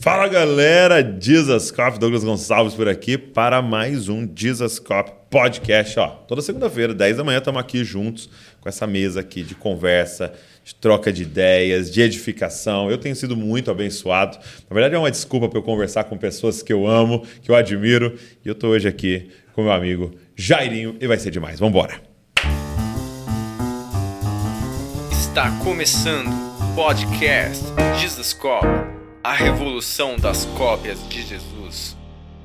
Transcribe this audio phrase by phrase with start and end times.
[0.00, 5.98] Fala galera, Jesus Cop, Douglas Gonçalves por aqui para mais um Jesus Cop Podcast.
[5.98, 8.30] Ó, toda segunda-feira, 10 da manhã, estamos aqui juntos
[8.60, 10.32] com essa mesa aqui de conversa,
[10.64, 12.90] de troca de ideias, de edificação.
[12.90, 14.38] Eu tenho sido muito abençoado.
[14.68, 17.56] Na verdade, é uma desculpa para eu conversar com pessoas que eu amo, que eu
[17.56, 18.16] admiro.
[18.44, 21.58] E eu estou hoje aqui com meu amigo Jairinho e vai ser demais.
[21.58, 22.00] Vamos embora.
[25.10, 27.64] Está começando o podcast
[28.00, 28.66] Jesus Cop,
[29.22, 31.96] a revolução das cópias de Jesus.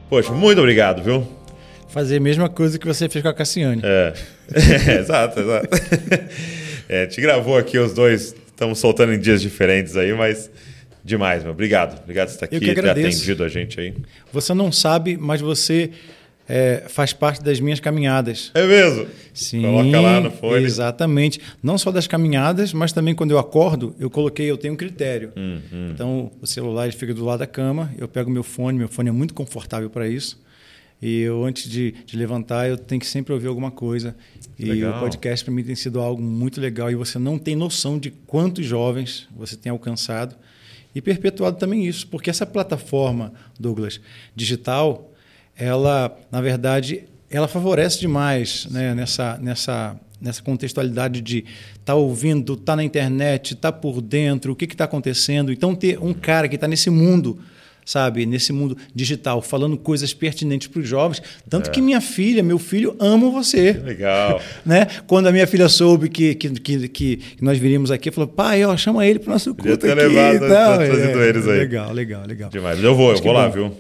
[0.10, 1.28] Poxa, muito obrigado, viu?
[1.90, 3.82] Fazer a mesma coisa que você fez com a Cassiane.
[3.84, 4.14] É,
[4.88, 5.68] é exato, exato.
[6.90, 10.50] É, te gravou aqui os dois, estamos soltando em dias diferentes aí, mas
[11.04, 11.52] demais, meu.
[11.52, 12.02] Obrigado.
[12.02, 13.94] Obrigado por estar aqui, que ter atendido a gente aí.
[14.32, 15.92] Você não sabe, mas você
[16.48, 18.52] é, faz parte das minhas caminhadas.
[18.54, 19.08] É mesmo?
[19.34, 20.64] Sim, Coloca lá no fone.
[20.64, 21.40] Exatamente.
[21.62, 25.32] Não só das caminhadas, mas também quando eu acordo, eu coloquei, eu tenho um critério.
[25.38, 25.60] Hum,
[25.94, 29.10] Então, o celular ele fica do lado da cama, eu pego meu fone, meu fone
[29.10, 30.42] é muito confortável para isso.
[31.02, 34.16] E eu, antes de, de levantar, eu tenho que sempre ouvir alguma coisa.
[34.58, 34.96] E Legal.
[34.98, 36.90] o podcast para mim tem sido algo muito legal.
[36.90, 40.34] E você não tem noção de quantos jovens você tem alcançado
[40.96, 42.08] e perpetuado também isso.
[42.08, 44.00] Porque essa plataforma, Douglas,
[44.34, 45.13] digital,
[45.58, 52.54] ela, na verdade, ela favorece demais né, nessa, nessa, nessa contextualidade de estar tá ouvindo,
[52.54, 55.52] estar tá na internet, estar tá por dentro, o que está acontecendo.
[55.52, 57.40] Então, ter um cara que está nesse mundo,
[57.86, 61.22] sabe, nesse mundo digital, falando coisas pertinentes para os jovens.
[61.50, 61.72] Tanto É.
[61.72, 63.74] que minha filha, meu filho, amam você.
[63.74, 64.40] Legal.
[64.66, 64.88] Né?
[65.06, 68.78] Quando a minha filha soube que, que, que, que nós viríamos aqui, falou: pai, ó,
[68.78, 70.16] chama ele para o nosso Podia culto ter aqui.
[70.16, 71.60] levado, tal." ter trazido eles aí.
[71.60, 72.50] Legal, legal, legal.
[72.50, 72.82] Demais.
[72.82, 73.54] Eu vou, eu Mas que vou lá, bom.
[73.54, 73.72] viu?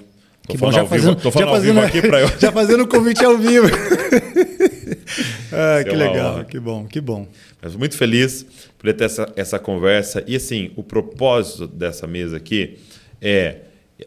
[0.48, 2.22] Tô Que bom, falando já ao vivo, fazendo, falando já ao vivo fazendo, aqui para
[2.22, 2.40] eu.
[2.40, 3.68] já fazendo o convite ao vivo.
[5.54, 7.28] ah, que legal, que bom, que bom.
[7.62, 8.46] Mas muito feliz
[8.78, 10.24] por ter essa, essa conversa.
[10.28, 12.78] E assim, o propósito dessa mesa aqui
[13.22, 13.58] é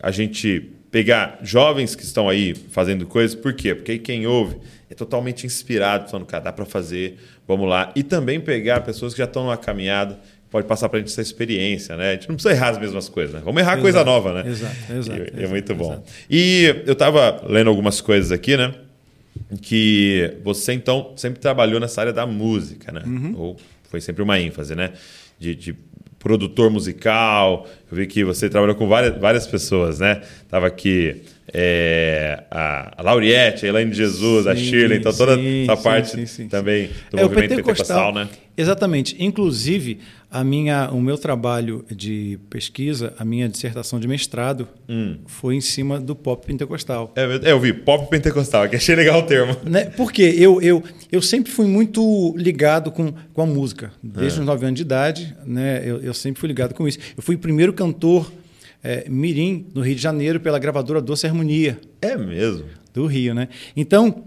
[0.02, 3.34] a gente pegar jovens que estão aí fazendo coisas.
[3.34, 3.74] Por quê?
[3.74, 4.56] Porque aí quem ouve
[4.90, 7.92] é totalmente inspirado, falando, cara, dá para fazer, vamos lá.
[7.96, 10.20] E também pegar pessoas que já estão numa caminhada,
[10.50, 12.10] pode passar para a gente essa experiência, né?
[12.10, 13.42] A gente não precisa errar as mesmas coisas, né?
[13.44, 14.50] Vamos errar coisa Exato, nova, né?
[14.50, 15.92] exato, exato, E- é exato, muito bom.
[15.92, 16.12] exato.
[16.30, 18.74] E eu estava lendo algumas coisas aqui, né?
[19.62, 23.02] que você então sempre trabalhou nessa área da música, né?
[23.06, 23.34] Uhum.
[23.36, 23.56] Ou
[23.90, 24.92] foi sempre uma ênfase, né?
[25.38, 25.74] De, de
[26.18, 27.66] produtor musical.
[27.90, 30.22] Eu vi que você trabalhou com várias, várias pessoas, né?
[30.48, 35.36] Tava aqui é, a, a Lauriette, a Elaine de Jesus, a Sim, Shirley, então toda
[35.36, 38.28] sim, essa parte sim, também do É, movimento pentecostal, né?
[38.58, 39.14] Exatamente.
[39.22, 39.98] Inclusive,
[40.30, 45.18] a minha, o meu trabalho de pesquisa, a minha dissertação de mestrado, Hum.
[45.26, 47.12] foi em cima do pop pentecostal.
[47.14, 49.54] É, eu- eu vi, pop pentecostal, que achei legal o termo.
[49.62, 49.84] Né?
[49.96, 50.82] Porque eu, eu,
[51.12, 53.92] eu sempre fui muito ligado com, com a música.
[54.02, 54.40] Desde É.
[54.40, 55.82] os 9 anos de idade, né?
[55.84, 56.98] eu, eu sempre fui ligado com isso.
[57.14, 58.32] Eu fui o primeiro cantor
[58.88, 62.64] eh, mirim no Rio de Janeiro pela gravadora Doce Harmonia, É mesmo.
[62.94, 63.34] do Rio.
[63.34, 63.48] Né?
[63.76, 64.24] Então,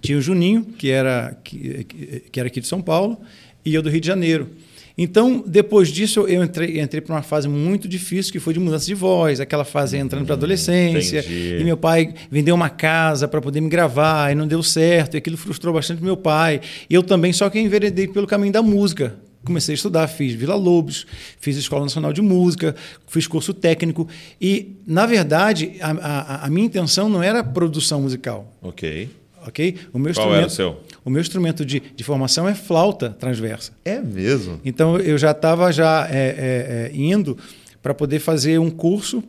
[0.00, 1.84] tinha o Juninho, que era, que,
[2.30, 3.18] que- era aqui de São Paulo,
[3.64, 4.48] e eu do Rio de Janeiro.
[4.96, 8.86] Então, depois disso, eu entrei, entrei para uma fase muito difícil, que foi de mudança
[8.86, 11.18] de voz, aquela fase entrando para a adolescência.
[11.18, 11.56] entendi.
[11.60, 15.18] E meu pai vendeu uma casa para poder me gravar, e não deu certo, e
[15.18, 16.60] aquilo frustrou bastante meu pai.
[16.88, 19.16] E eu também, só que enveredei pelo caminho da música.
[19.44, 21.06] Comecei a estudar, fiz Vila Lobos,
[21.38, 22.74] fiz Escola Nacional de Música,
[23.06, 24.08] fiz curso técnico.
[24.40, 28.50] E, na verdade, a, a- a minha intenção não era produção musical.
[28.62, 29.08] Ok.
[29.46, 29.76] Ok?
[29.92, 30.80] O meu Qual era o seu?
[31.04, 33.72] O meu instrumento de, de formação é flauta transversa.
[33.84, 34.58] É mesmo.
[34.64, 37.36] Então eu já estava já é, é, é, indo
[37.82, 39.22] para poder fazer um curso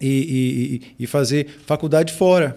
[0.00, 2.56] e, e- e- fazer faculdade fora,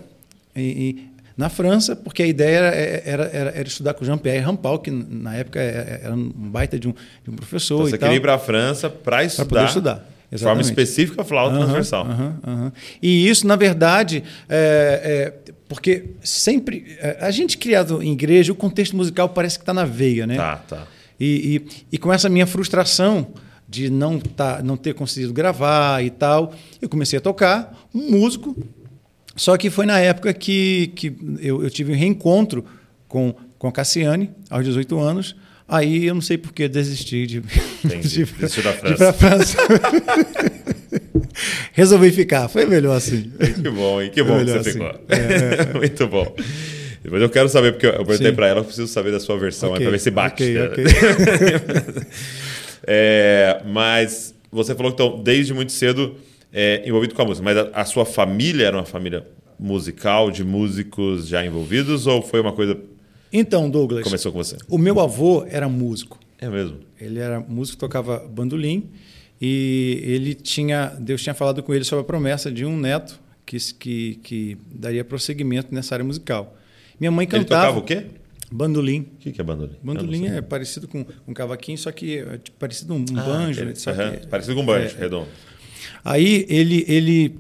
[0.55, 0.95] e-
[1.37, 5.59] na França, porque a ideia era, era, era- estudar com Jean-Pierre Rampal, que na época
[5.61, 6.93] é- era um baita de um,
[7.23, 7.75] de um professor.
[7.81, 9.45] Então, você queria ir para a França para estudar.
[9.47, 12.05] poder estudar, De forma específica, flauta Aham, transversal.
[12.07, 12.73] aham, aham.
[13.01, 16.97] E isso, na verdade, é, é, porque sempre.
[16.99, 20.35] é, a gente criado em igreja, o contexto musical parece que está na veia, né?
[20.37, 20.87] Tá, tá.
[21.19, 23.27] E, e, e com essa minha frustração
[23.69, 28.56] de não, tá, não ter conseguido gravar e tal, eu comecei a tocar, um músico.
[29.38, 32.66] Só que foi na época que, que eu, eu tive um reencontro
[33.07, 35.36] com, com a Cassiane, aos 18 anos.
[35.68, 37.38] Aí eu não sei por que desisti de,
[37.86, 38.07] Entendi.
[38.10, 39.57] de, Desistiu da de ir para a França.
[41.74, 43.31] Resolvi ficar, foi melhor assim.
[43.62, 44.10] Que bom, hein?
[44.12, 44.72] Que bom que você assim.
[44.72, 44.92] ficou.
[45.80, 46.36] Muito bom.
[47.04, 49.69] Depois eu quero saber, porque eu perguntei para ela, eu preciso saber da sua versão
[49.69, 50.44] Ok, para ver se bate.
[50.44, 50.66] ok, né?
[50.66, 50.84] ok.
[52.88, 56.16] É, mas você falou que então, desde muito cedo
[56.59, 59.27] é, envolvido com a música, mas a, a sua família era uma família
[59.59, 62.75] musical, de músicos já envolvidos, ou foi uma coisa
[63.31, 64.57] Então, Douglas, começou com você?
[64.68, 66.19] o meu avô era músico.
[66.39, 66.80] É mesmo.
[67.00, 68.89] Ele era músico, tocava bandolim
[69.39, 73.57] E ele tinha, Deus tinha falado com ele sobre a promessa de um neto que,
[73.74, 76.57] que, que daria prosseguimento nessa área musical.
[77.00, 77.68] Minha mãe cantava.
[77.68, 78.07] Ele tocava o quê?
[78.51, 79.01] Bandolim.
[79.01, 79.75] O que, que é bandolim?
[79.83, 83.75] Bandolim é parecido com um cavaquinho, só que é tipo, parecido com um ah, banjo.
[83.75, 84.12] Só uhum.
[84.12, 85.27] que, parecido com um banjo, é, redondo.
[86.07, 87.36] Aí ele, ele,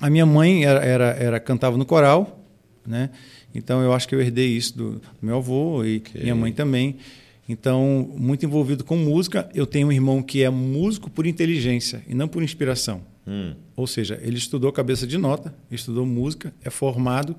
[0.00, 2.42] a minha mãe era, era, era, cantava no coral,
[2.86, 3.10] né?
[3.54, 6.22] Então eu acho que eu herdei isso do, do meu avô e okay.
[6.22, 6.96] minha mãe também.
[7.46, 9.50] Então, muito envolvido com música.
[9.54, 13.02] Eu tenho um irmão que é músico por inteligência e não por inspiração.
[13.26, 13.52] Hum.
[13.76, 17.36] Ou seja, ele estudou cabeça de nota, estudou música, é formado,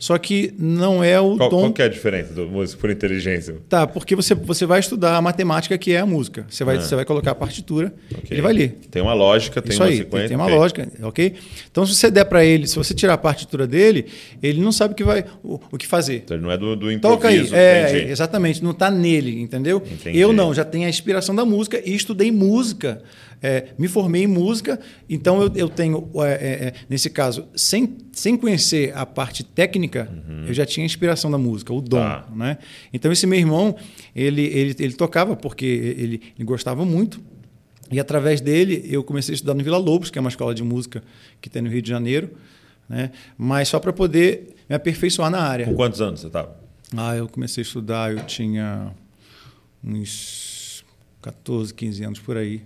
[0.00, 1.60] só que não é o qual, tom.
[1.60, 3.56] Qual que é a diferença do músico por inteligência?
[3.68, 6.46] Tá, porque você, você vai estudar a matemática que é a música.
[6.48, 6.80] Você vai, ah.
[6.80, 8.28] você vai colocar a partitura, okay.
[8.30, 8.78] ele vai ler.
[8.90, 10.28] Tem uma lógica, tem Isso uma aí, sequência.
[10.28, 10.56] Tem, uma okay.
[10.56, 11.34] lógica, ok?
[11.70, 14.06] Então, se você der para ele, se você tirar a partitura dele,
[14.42, 16.22] ele não sabe o que, vai, o, o que fazer.
[16.24, 17.18] Então, ele não é do, do improviso.
[17.18, 17.50] Toca aí.
[17.52, 19.82] É, exatamente, não está nele, entendeu?
[19.84, 20.18] Entendi.
[20.18, 23.02] Eu não, já tenho a inspiração da música e estudei música
[23.42, 24.78] é, me formei em música,
[25.08, 30.10] então eu, eu tenho, é, é, é, nesse caso, sem, sem conhecer a parte técnica,
[30.10, 30.46] uhum.
[30.46, 31.98] eu já tinha a inspiração da música, o dom.
[31.98, 32.28] Tá.
[32.34, 32.58] Né?
[32.92, 33.74] Então, esse meu irmão,
[34.14, 37.20] ele, ele, ele tocava porque ele, ele gostava muito.
[37.90, 40.62] E através dele, eu comecei a estudar no Vila Lobos, que é uma escola de
[40.62, 41.02] música
[41.40, 42.30] que tem no Rio de Janeiro,
[42.88, 43.10] né?
[43.36, 45.66] mas só para poder me aperfeiçoar na área.
[45.66, 46.56] Com quantos anos você estava?
[46.96, 48.92] Ah, eu comecei a estudar, eu tinha
[49.82, 50.84] uns
[51.22, 52.62] 14, 15 anos por aí.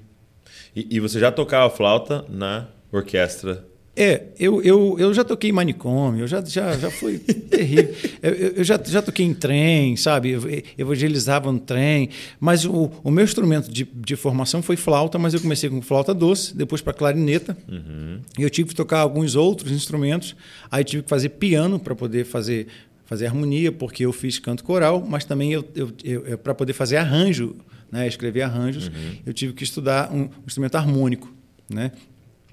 [0.75, 3.65] E, e, você já tocava flauta na orquestra?
[3.97, 7.19] É, eu, eu, eu já toquei em manicômio, eu já, já, já fui
[7.49, 7.95] terrível.
[8.21, 10.31] Eu, eu, já, já toquei em trem, sabe?
[10.31, 10.43] Eu
[10.77, 12.09] evangelizava no trem.
[12.41, 16.13] Mas o, o meu instrumento de, de formação foi flauta, mas eu comecei com flauta
[16.13, 17.57] doce, depois para clarineta.
[17.69, 18.19] Uhum.
[18.37, 20.35] E eu tive que tocar alguns outros instrumentos.
[20.69, 22.67] Aí tive que fazer piano para poder fazer
[23.05, 26.97] fazer harmonia, porque eu fiz canto coral, mas também eu, eu, eu para poder fazer
[26.97, 27.55] arranjo
[27.91, 29.19] né, escrever arranjos, uhum.
[29.27, 31.33] eu tive que estudar um, instrumento harmônico,
[31.69, 31.93] né?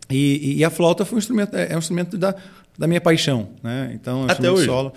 [0.10, 2.36] E, e, a flauta foi um instrumento, é, é um instrumento da,
[2.78, 3.92] da minha paixão, né?
[3.94, 4.66] Então, é Até hoje.
[4.66, 4.94] solo.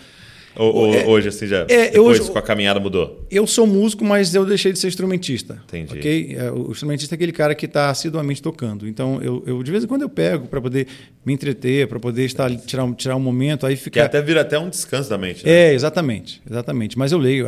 [0.57, 3.27] Ou, ou é, hoje, assim, já é, depois hoje, com a caminhada mudou?
[3.31, 5.61] Eu sou músico, mas eu deixei de ser instrumentista.
[5.67, 5.99] Entendi.
[5.99, 6.37] Okay?
[6.39, 8.87] É, o instrumentista é aquele cara que está assiduamente tocando.
[8.87, 10.87] Então, eu, eu, de vez em quando eu pego para poder
[11.25, 14.01] me entreter, para poder estar tirar, tirar um momento, aí fica...
[14.01, 15.45] Que até vira até um descanso da mente.
[15.45, 15.51] Né?
[15.51, 16.41] É, exatamente.
[16.49, 16.97] exatamente.
[16.99, 17.47] Mas eu leio.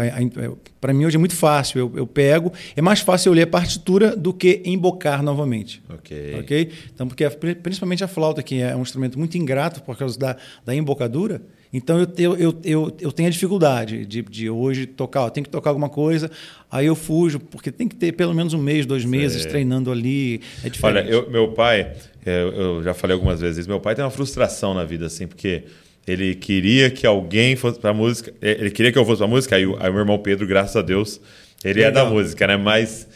[0.81, 1.79] Para mim, hoje é muito fácil.
[1.79, 2.53] Eu, eu pego...
[2.75, 5.83] É mais fácil eu ler a partitura do que embocar novamente.
[5.89, 6.37] Ok.
[6.41, 6.71] Ok?
[6.95, 10.75] Então, porque principalmente a flauta, que é um instrumento muito ingrato por causa da, da
[10.75, 11.43] embocadura,
[11.77, 15.45] então eu, eu, eu, eu, eu tenho a dificuldade de, de hoje tocar, eu tenho
[15.45, 16.31] que tocar alguma coisa,
[16.71, 19.51] aí eu fujo, porque tem que ter pelo menos um mês, dois meses Sei.
[19.51, 20.41] treinando ali.
[20.65, 21.07] É diferente.
[21.07, 21.93] Olha, eu, meu pai,
[22.25, 25.65] é, eu já falei algumas vezes, meu pai tem uma frustração na vida, assim, porque
[26.07, 29.57] ele queria que alguém fosse para música, é, ele queria que eu fosse para música,
[29.57, 31.21] aí, aí o meu irmão Pedro, graças a Deus,
[31.63, 31.91] ele Legal.
[31.91, 32.57] é da música, né?
[32.57, 33.07] Mas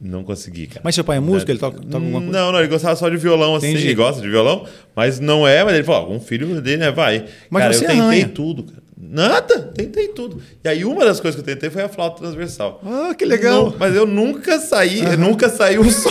[0.00, 0.80] não consegui, cara.
[0.82, 1.50] Mas seu pai é músico?
[1.50, 2.32] Ele toca, toca alguma coisa?
[2.32, 3.70] Não, não, ele gostava só de violão, assim.
[3.70, 3.86] Entendi.
[3.86, 5.62] Ele gosta de violão, mas não é.
[5.62, 6.90] Mas ele falou, algum filho dele, né?
[6.90, 7.24] Vai.
[7.48, 8.28] Mas cara, você eu tentei arranha.
[8.28, 8.82] tudo, cara.
[9.04, 10.40] Nada, tentei tudo.
[10.64, 12.80] E aí uma das coisas que eu tentei foi a flauta transversal.
[12.84, 13.70] Ah, que legal.
[13.70, 15.16] Não, mas eu nunca saí, uhum.
[15.16, 16.10] nunca saiu o som.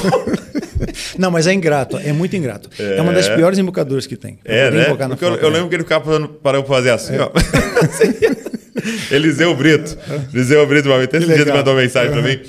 [1.17, 2.69] não, mas é ingrato, é muito ingrato.
[2.77, 4.39] É, é uma das piores embocadoras que tem.
[4.44, 4.85] É, né?
[4.85, 7.21] Porque eu, eu, lembro que ele ficava para eu fazer assim, é.
[7.21, 7.31] ó.
[9.12, 9.97] Eliseu Brito.
[10.33, 12.21] Eliseu Brito, uma vez, esse dia mandou mensagem uhum.
[12.21, 12.39] para mim.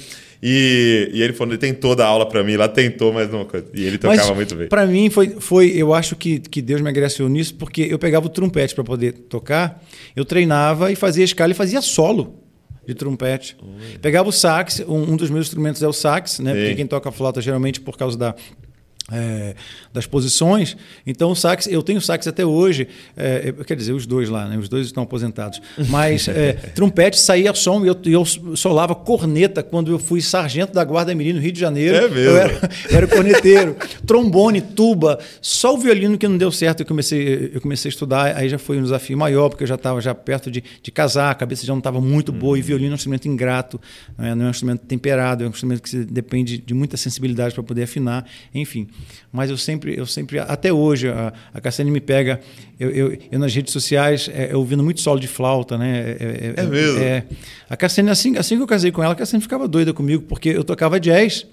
[0.43, 3.47] E, e ele falou, ele tentou dar aula para mim, lá tentou, mas não.
[3.73, 4.69] E ele tocava mas, muito bem.
[4.69, 8.27] Para mim foi, foi, eu acho que, que Deus me agraciou nisso, porque eu pegava
[8.27, 9.81] o trompete para poder tocar,
[10.17, 12.43] eu treinava e fazia escala e fazia solo
[12.84, 13.56] de trompete.
[14.01, 16.53] Pegava o sax, um, um, dos meus instrumentos é o sax, né?
[16.53, 16.58] Sim.
[16.58, 18.34] Porque quem toca flauta geralmente por causa da
[19.13, 19.55] é,
[19.93, 20.77] das posições.
[21.07, 24.57] Então, o sax, eu tenho sax até hoje, é, quer dizer, os dois lá, né?
[24.57, 25.61] os dois estão aposentados.
[25.89, 28.25] Mas é, trompete saía som e eu, eu
[28.57, 31.97] solava corneta quando eu fui sargento da Guarda Mirim no Rio de Janeiro.
[31.97, 32.19] É mesmo?
[32.19, 33.77] Eu era, era corneteiro.
[34.07, 36.81] Trombone, tuba, só o violino que não deu certo.
[36.81, 39.75] Eu comecei, eu comecei a estudar, aí já foi um desafio maior, porque eu já
[39.75, 42.91] estava já perto de, de casar, a cabeça já não estava muito boa, e violino
[42.91, 43.81] é um instrumento ingrato,
[44.17, 44.35] né?
[44.35, 47.83] não é um instrumento temperado, é um instrumento que depende de muita sensibilidade para poder
[47.83, 48.89] afinar, enfim.
[49.32, 52.41] Mas eu sempre, eu sempre até hoje, a, a Cassiane me pega,
[52.79, 56.17] eu, eu, eu, nas redes sociais, é, ouvindo muito solo de flauta, né?
[56.21, 57.03] É, é, é mesmo?
[57.03, 57.25] É,
[57.69, 60.51] a Cassiane, assim, assim que eu casei com ela, a Cassiane ficava doida comigo, porque
[60.51, 61.47] eu tocava jazz,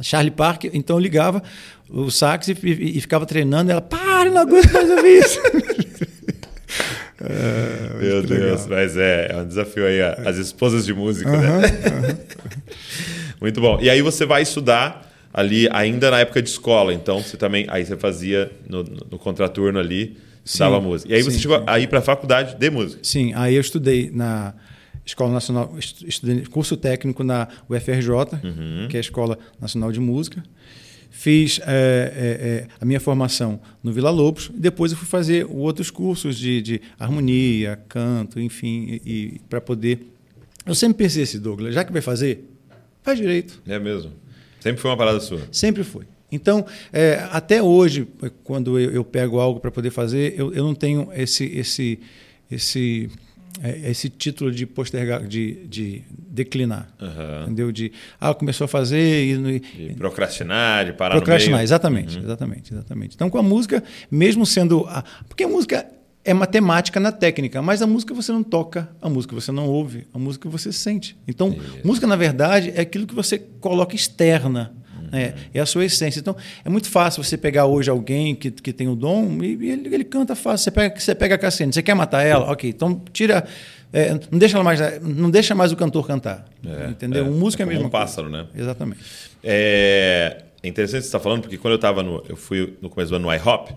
[0.00, 1.42] Charlie Parker, então eu ligava
[1.88, 5.40] o sax e, e, e ficava treinando, ela, para, não aguento mais ouvir isso.
[7.26, 8.68] É, Meu Deus, legal.
[8.68, 11.68] mas é, é um desafio aí, as esposas de música, uh -huh, né?
[11.68, 12.44] Uh -huh.
[13.40, 13.78] Muito bom.
[13.80, 16.94] E aí você vai estudar ali ainda na época de escola.
[16.94, 21.12] Então você também aí você fazia no, no contraturno ali, estudava música.
[21.12, 21.64] E aí você sim, chegou sim.
[21.66, 23.00] a ir para a faculdade de música.
[23.02, 24.54] Sim, aí eu estudei na
[25.04, 28.10] Escola Nacional, estudei curso técnico na UFRJ,
[28.42, 28.86] uhum.
[28.88, 30.42] que é a Escola Nacional de Música.
[31.10, 36.38] fiz é, é, a minha formação no Vila Lobos, depois eu fui fazer outros cursos
[36.38, 40.10] de, de harmonia, canto, enfim, e, e para poder.
[40.64, 42.48] Eu sempre pensei assim, Douglas, já que vai fazer,
[43.02, 43.60] faz direito.
[43.66, 44.23] É mesmo.
[44.64, 45.42] Sempre foi uma parada sua.
[45.52, 46.04] Sempre foi.
[46.32, 48.08] Então, é, até hoje,
[48.42, 52.00] quando eu, eu pego algo para poder fazer, eu, eu não tenho esse, esse,
[52.50, 53.10] esse
[53.62, 57.42] é, esse título de postergar, de, de declinar, Aham.
[57.42, 57.70] entendeu?
[57.70, 63.14] De ah começou a fazer e, De procrastinar, de parar procrastinar, exatamente, exatamente, exatamente.
[63.14, 65.86] Então com a música, mesmo sendo a, porque a música
[66.24, 70.06] é matemática na técnica, mas a música você não toca, a música você não ouve,
[70.12, 71.16] a música você sente.
[71.28, 71.54] Então,
[71.84, 74.72] música na verdade é aquilo que você coloca externa.
[75.12, 75.34] né?
[75.52, 76.18] É a sua essência.
[76.20, 79.70] Então, é muito fácil você pegar hoje alguém que, que tem o dom e, e
[79.70, 80.64] ele, ele canta fácil.
[80.64, 82.50] Você pega, você pega a Cassiane, você quer matar ela?
[82.50, 83.44] Ok, então tira.
[83.92, 86.46] é, não, deixa mais, não deixa mais o cantor cantar.
[86.66, 87.26] É, entendeu?
[87.26, 87.28] é.
[87.28, 88.46] O músico é, É mesma um pássaro, né?
[88.56, 89.00] Exatamente.
[89.42, 92.24] É, é interessante você estar falando, porque quando eu estava no.
[92.28, 93.74] Eu fui no começo do ano no iHop,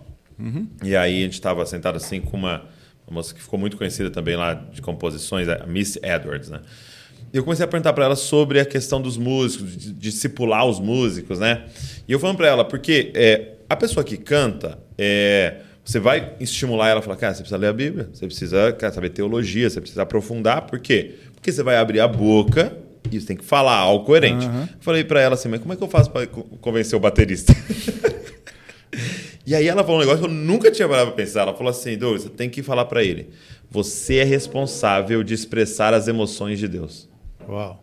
[0.84, 2.66] e aí a gente estava sentado assim com uma,
[3.08, 6.62] uma moça que ficou muito conhecida também lá de composições, a Miss Edwards, né?
[7.34, 10.80] E eu comecei a perguntar para ela sobre a questão dos músicos, de discipular os
[10.80, 11.66] músicos, né?
[12.08, 16.90] E eu falando para ela, porque é, a pessoa que canta, é, você vai estimular
[16.90, 19.82] ela a falar, cara, você precisa ler a Bíblia, você precisa cara, saber teologia, você
[19.82, 21.16] precisa aprofundar, por quê?
[21.34, 22.78] Porque você vai abrir a boca
[23.12, 24.46] e você tem que falar algo coerente.
[24.46, 24.70] Aham.
[24.80, 27.54] Falei para ela assim, mas como é que eu faço para convencer o baterista?
[29.48, 31.44] e aí ela falou um negócio que eu nunca tinha parado pra pensar.
[31.44, 33.30] Ela falou assim, Douglas, você tem que falar para ele.
[33.72, 37.08] Você é responsável de expressar as emoções de Deus.
[37.48, 37.82] Uau.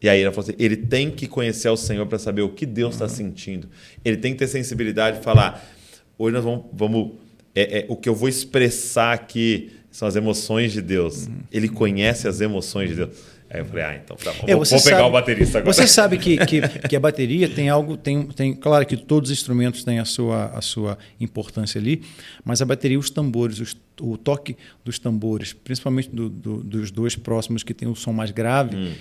[0.00, 2.64] E aí ela falou assim, ele tem que conhecer o Senhor para saber o que
[2.64, 3.68] Deus está sentindo.
[4.04, 5.68] Ele tem que ter sensibilidade de falar,
[6.16, 6.66] hoje nós vamos...
[6.72, 7.12] vamos
[7.52, 11.28] é, é, o que eu vou expressar aqui são as emoções de Deus.
[11.50, 13.16] Ele conhece as emoções de Deus.
[13.56, 14.44] Aí eu falei, ah, então tá bom.
[14.46, 15.72] É, vou, vou pegar sabe- o baterista agora.
[15.72, 19.36] Você sabe que, que, que a bateria tem algo, tem, tem, claro que todos os
[19.38, 22.02] instrumentos têm a sua, a sua importância ali,
[22.44, 27.16] mas a bateria, os tambores, os- o toque dos tambores, principalmente do- do- dos dois
[27.16, 28.92] próximos que tem o som mais grave, Hum.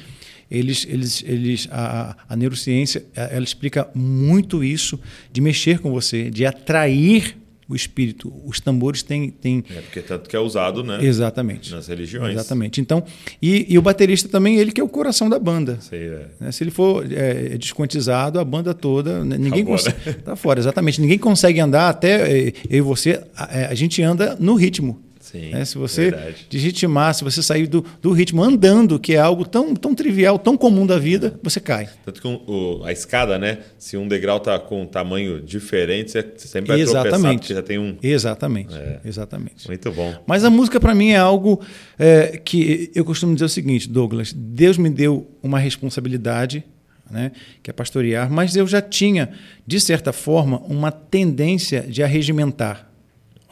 [0.50, 4.98] eles, eles, eles, a, a- neurociência, ela explica muito isso
[5.32, 7.36] de mexer com você, de atrair
[7.68, 8.32] o espírito.
[8.46, 11.04] Os tambores têm, têm É porque tanto que é usado, né?
[11.04, 12.34] exatamente, Nas religiões.
[12.34, 12.80] exatamente.
[12.80, 13.04] Então,
[13.42, 15.78] e, e o baterista também, ele que é o coração da banda.
[15.82, 16.28] Sei, é.
[16.40, 16.52] Né?
[16.52, 19.78] Se ele for é, desquantizado, a banda toda, né, ninguém fora.
[19.78, 20.14] consegue.
[20.22, 21.02] Tá fora, exatamente.
[21.02, 25.05] Ninguém consegue andar, até é, eu e você, a, é, a gente anda no ritmo.
[25.40, 25.66] Sim, né?
[25.66, 26.48] Se você verdade.
[26.50, 30.56] desritimar, se você sair do, do ritmo andando, que é algo tão, tão trivial, tão
[30.56, 31.90] comum da vida, você cai.
[32.06, 33.60] Tanto que o- a escada, né?
[33.78, 37.40] Se um degrau tá com um tamanho diferente, você, sempre vai tropeçar, Exatamente.
[37.40, 37.98] porque já tem um...
[38.02, 38.74] Exatamente.
[38.76, 39.00] É.
[39.04, 39.68] Exatamente.
[39.68, 40.14] Muito bom.
[40.26, 41.60] Mas a música para mim é algo
[42.00, 46.64] é, que eu costumo dizer o seguinte, Douglas, Deus me deu uma responsabilidade,
[47.10, 49.30] né, que é pastorear, mas eu já tinha,
[49.66, 52.90] de certa forma, uma tendência de arregimentar,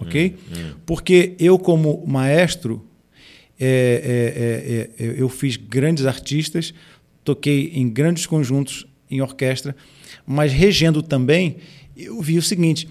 [0.04, 0.36] ok?
[0.86, 2.86] Porque eu como maestro,
[3.60, 6.74] é, é, é, é, eu fiz grandes artistas,
[7.24, 9.76] toquei em grandes conjuntos, em orquestra,
[10.26, 11.58] mas regendo também,
[11.96, 12.88] eu vi o seguinte,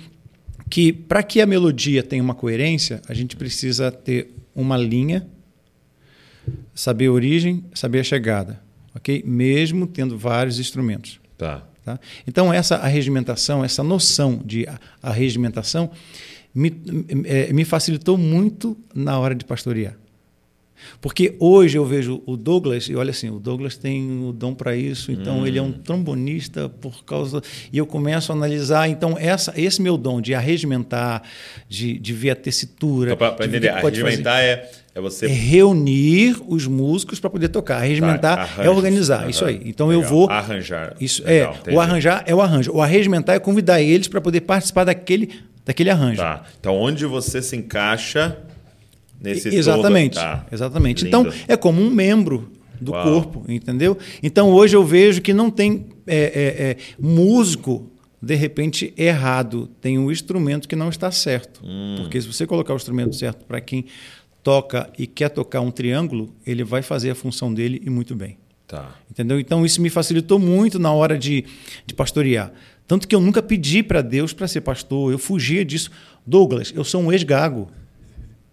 [0.70, 5.26] que para que a melodia tenha uma coerência, a gente precisa ter uma linha,
[6.74, 8.62] saber a origem, saber a chegada,
[8.94, 9.22] ok?
[9.26, 11.20] Mesmo tendo vários instrumentos.
[11.36, 11.66] Tá.
[11.84, 11.98] Tá?
[12.26, 15.90] Então, essa arregimentação, essa noção de a- arregimentação,
[16.54, 16.72] me,
[17.24, 19.96] eh, me facilitou muito na hora de pastorear.
[21.00, 24.74] Porque hoje eu vejo o Douglas, e olha assim, o Douglas tem o dom para
[24.76, 27.40] isso, então ele é um trombonista por causa.
[27.72, 31.22] E eu começo a analisar, então, essa, esse meu dom de arregimentar,
[31.68, 33.12] de, de ver a tessitura.
[33.12, 35.26] Então, para entender, arregimentar é, é você...
[35.26, 37.78] É reunir os músicos para poder tocar.
[37.78, 39.60] Arregimentar Tá, é organizar, isso aí.
[39.64, 40.12] Então eu Legal.
[40.12, 40.30] vou.
[40.30, 40.94] Arranjar.
[41.00, 41.56] Isso Legal, é.
[41.58, 41.76] entendi.
[41.76, 42.72] O arranjar é o arranjo.
[42.72, 45.30] O arregimentar é convidar eles para poder participar daquele,
[45.64, 46.18] daquele arranjo.
[46.18, 46.44] Tá.
[46.58, 48.38] Então, onde você se encaixa
[49.20, 50.14] nesse todo- exatamente.
[50.14, 50.46] Tá.
[50.50, 51.04] Exatamente.
[51.04, 51.28] Lindo.
[51.28, 52.50] Então é como um membro
[52.80, 53.04] do Uau.
[53.04, 53.96] corpo, entendeu?
[54.22, 57.88] Então hoje eu vejo que não tem é, é, é, músico
[58.20, 61.60] de repente errado, tem um instrumento que não está certo.
[61.64, 61.96] Hum.
[61.98, 63.86] Porque se você colocar o instrumento certo para quem
[64.44, 68.38] toca e quer tocar um triângulo, ele vai fazer a função dele e muito bem.
[68.66, 68.94] Tá.
[69.10, 69.38] Entendeu?
[69.38, 71.44] Então isso me facilitou muito na hora de,
[71.84, 72.52] de pastorear.
[72.92, 75.90] Tanto que eu nunca pedi para Deus para ser pastor, eu fugia disso.
[76.26, 77.70] Douglas, eu sou um ex-gago.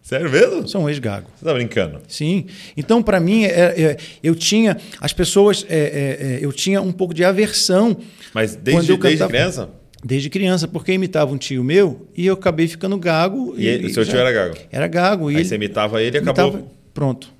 [0.01, 0.65] Sério mesmo?
[0.65, 1.27] Sou um ex-gago.
[1.35, 1.99] Você tá brincando?
[2.07, 2.45] Sim.
[2.77, 3.49] Então, para mim, é-
[3.81, 4.77] é- eu tinha.
[5.01, 5.65] As pessoas.
[5.67, 7.97] é, é, é, eu tinha um pouco de aversão
[8.33, 9.69] Mas desde, desde criança?
[10.01, 13.55] desde criança, porque imitava um tio meu e eu acabei ficando gago.
[13.57, 14.55] E ele- o seu já- tio era gago?
[14.71, 15.29] Era gago.
[15.29, 16.47] E Aí ele você imitava ele e acabou...
[16.47, 17.33] imitava- Pronto.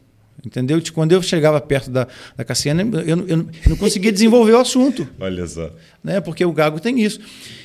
[0.46, 0.82] Entendeu?
[0.94, 5.08] Quando eu chegava perto da, da Cassiana, eu, eu, eu não conseguia desenvolver o assunto.
[5.20, 5.70] Olha só.
[6.04, 6.22] Né?
[6.22, 7.20] Porque o gago tem isso.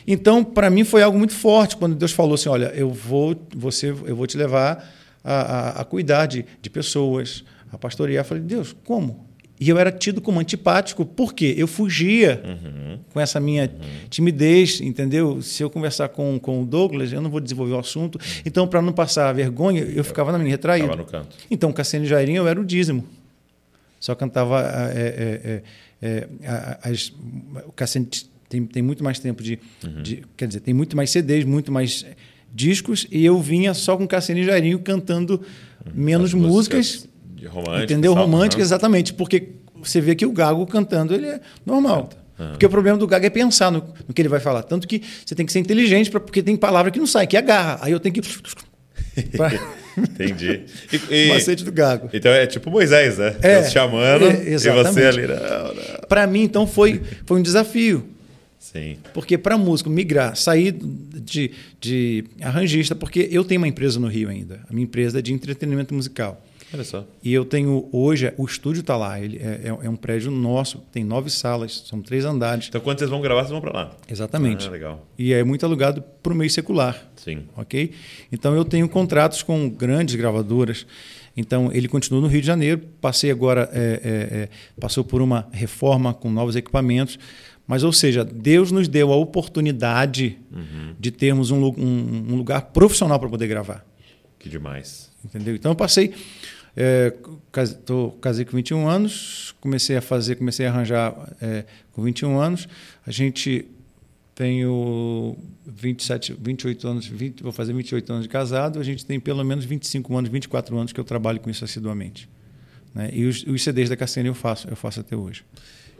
[0.06, 3.90] Então, para mim, foi algo muito forte quando Deus falou assim: olha, eu vou, você,
[3.90, 8.24] eu vou te levar a, a, a cuidar de, de pessoas, a pastorear.
[8.24, 9.33] Eu falei, Deus, como?
[9.58, 12.98] E eu era tido como antipático, porque eu fugia uhum.
[13.12, 14.08] com essa minha uhum.
[14.10, 15.40] timidez, entendeu?
[15.40, 18.16] Se eu conversar com, com o Douglas, eu não vou desenvolver o assunto.
[18.16, 18.42] Uhum.
[18.44, 20.86] Então, para não passar vergonha, eu ficava na minha retraída.
[20.86, 21.36] Ficava no canto.
[21.50, 23.06] Então, Cassiano e Jairinho, eu era o dízimo.
[24.00, 24.60] Só cantava.
[24.92, 25.62] É,
[26.02, 27.12] é, é, as,
[27.66, 28.08] o Cassiano
[28.48, 30.02] tem, tem muito mais tempo de, uhum.
[30.02, 32.04] de, Quer dizer, tem muito mais CDs, muito mais
[32.52, 35.42] discos, e eu vinha só com Cassiano e Jairinho cantando
[35.92, 37.08] menos músicas,
[37.44, 37.92] músicas romântica.
[37.92, 38.14] Entendeu?
[38.14, 39.12] Romântica, exatamente.
[39.12, 39.48] Porque
[39.82, 42.10] você vê que o gago cantando, ele é normal.
[42.38, 42.50] Uhum.
[42.50, 44.62] Porque o problema do gago é pensar no, no, que ele vai falar.
[44.62, 47.36] Tanto que você tem que ser inteligente, pra, porque tem palavra que não sai, que
[47.36, 47.78] agarra.
[47.82, 48.22] Aí eu tenho que.
[49.36, 49.52] pra...
[49.96, 50.62] Entendi.
[50.92, 52.10] E, e, Macete do gago.
[52.12, 53.36] Então é tipo Moisés, né?
[53.40, 55.22] É, Deus chamando é, e você ali.
[56.08, 58.04] Para mim, então, foi, foi um desafio.
[58.58, 58.96] Sim.
[59.12, 64.28] Porque para músico migrar, sair de, de arranjista, porque eu tenho uma empresa no Rio
[64.28, 64.60] ainda.
[64.68, 66.42] A minha empresa é de entretenimento musical.
[66.74, 67.06] Olha só.
[67.22, 70.78] E eu tenho hoje, o estúdio está lá, ele é, é, é, um prédio nosso,
[70.92, 72.66] tem nove salas, são três andares.
[72.68, 73.96] Então quando vocês vão gravar, vocês vão para lá?
[74.10, 74.66] Exatamente.
[74.66, 75.06] Ah, legal.
[75.16, 77.00] E é muito alugado para o meio secular.
[77.14, 77.44] Sim.
[77.56, 77.92] Ok?
[78.32, 80.84] Então eu tenho contratos com grandes gravadoras.
[81.36, 82.82] Então ele continua no Rio de Janeiro.
[83.00, 84.48] Passei agora, é, é, é,
[84.80, 87.18] passou por uma reforma com novos equipamentos.
[87.66, 90.94] Mas, ou seja, Deus nos deu a oportunidade uhum.
[90.98, 93.86] de termos um, um, um lugar profissional para poder gravar.
[94.38, 95.10] Que demais.
[95.24, 95.54] Entendeu?
[95.54, 96.12] Então eu passei
[96.76, 97.12] é,
[97.84, 102.68] tô, casei com 21 anos, comecei a fazer, comecei a arranjar é, com 21 anos.
[103.06, 103.66] A gente
[104.34, 108.80] tenho 27, 28 anos, 20, vou fazer 28 anos de casado.
[108.80, 112.28] A gente tem pelo menos 25 anos, 24 anos que eu trabalho com isso assiduamente.
[112.92, 113.10] Né?
[113.12, 115.44] E os, os CDs da Cassiane eu faço, eu faço até hoje.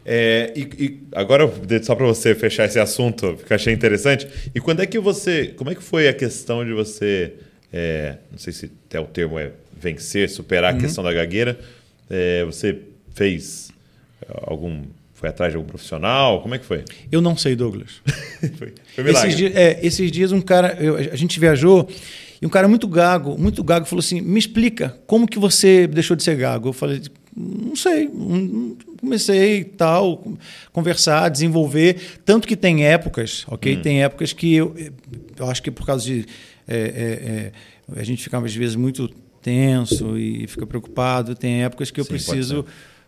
[0.05, 1.51] É, e, e, agora,
[1.83, 4.29] só para você fechar esse assunto, que eu achei interessante.
[4.55, 5.49] E quando é que você.
[5.49, 7.35] Como é que foi a questão de você.
[7.73, 9.51] É, não sei se até o termo é
[9.85, 10.79] vencer, superar uhum.
[10.79, 11.59] a questão da gagueira.
[12.11, 12.79] É, você
[13.15, 13.71] fez
[14.43, 14.83] algum.
[15.13, 16.43] Foi atrás de algum profissional?
[16.43, 16.85] Como é que foi?
[17.11, 18.03] Eu não sei, Douglas.
[18.59, 20.77] foi, foi esses, dias, é, esses dias um cara.
[20.81, 21.89] Eu, a gente viajou
[22.43, 26.17] e um cara muito gago, muito gago, falou assim: me explica como que você deixou
[26.17, 26.69] de ser gago.
[26.69, 27.01] Eu falei,
[27.37, 28.11] não sei,
[29.01, 30.25] comecei tal,
[30.73, 33.77] conversar, desenvolver, tanto que tem épocas, ok?
[33.77, 33.83] Hum.
[33.83, 34.75] Tem épocas que eu,
[35.39, 36.27] eu acho que por causa de
[36.67, 39.11] é, é, é, a gente ficava às vezes muito
[39.45, 41.35] tenso e fica preocupado.
[41.35, 42.65] Tem épocas que eu Sim, preciso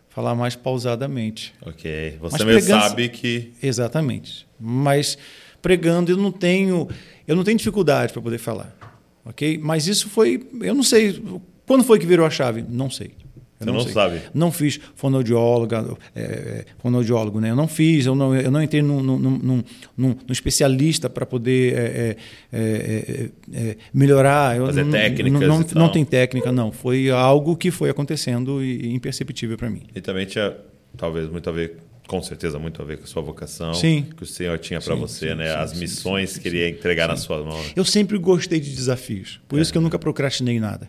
[0.07, 1.53] falar mais pausadamente.
[1.65, 2.17] Ok.
[2.21, 2.83] Você mesmo pregando...
[2.83, 3.51] sabe que.
[3.61, 4.47] Exatamente.
[4.59, 5.17] Mas
[5.61, 6.87] pregando eu não tenho,
[7.27, 8.77] eu não tenho dificuldade para poder falar.
[9.25, 9.59] Ok?
[9.61, 10.47] Mas isso foi.
[10.61, 11.21] Eu não sei.
[11.65, 12.63] Quando foi que virou a chave?
[12.69, 13.11] Não sei.
[13.59, 14.21] Eu Você não, não sabe?
[14.33, 17.49] Não fiz fonoaudióloga, é, é, fonoaudiólogo, né?
[17.49, 19.63] Eu não fiz, eu não, eu não entrei num, num, num,
[19.97, 22.17] num especialista para poder é,
[22.53, 24.57] é, é, é melhorar.
[24.57, 26.71] Fazer não, técnicas não, não, não tem técnica, não.
[26.71, 29.81] Foi algo que foi acontecendo e, imperceptível para mim.
[29.95, 30.55] E também tinha,
[30.95, 34.05] talvez, muito a ver com certeza muito a ver com a sua vocação, sim.
[34.15, 35.51] que o Senhor tinha para você, sim, né?
[35.51, 37.73] Sim, As missões que ele ia entregar nas suas mãos.
[37.75, 40.87] Eu sempre gostei de desafios, por isso que eu nunca procrastinei nada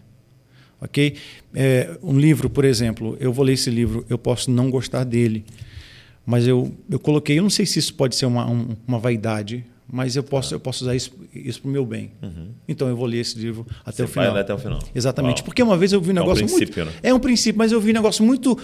[0.81, 1.15] ok?
[1.55, 5.45] É, um livro, por exemplo, eu vou ler esse livro, eu posso não gostar dele,
[6.25, 9.65] mas eu, eu coloquei, eu não sei se isso pode ser uma, um, uma vaidade,
[9.91, 12.13] mas eu posso, eu posso usar isso, isso para o meu bem.
[12.23, 12.51] Uhum.
[12.69, 14.27] Então eu vou ler esse livro até Você o final.
[14.27, 14.79] Vai ler até o final.
[14.95, 15.39] Exatamente.
[15.39, 15.45] Uau.
[15.47, 16.43] Porque uma vez eu vi um negócio.
[16.43, 17.01] É um princípio, muito, né?
[17.03, 18.59] É um princípio, mas eu vi um negócio muito.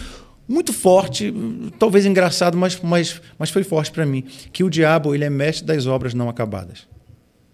[0.46, 1.33] Muito forte,
[1.79, 4.22] talvez engraçado, mas, mas, mas foi forte para mim.
[4.53, 6.87] Que o diabo ele é mestre das obras não acabadas.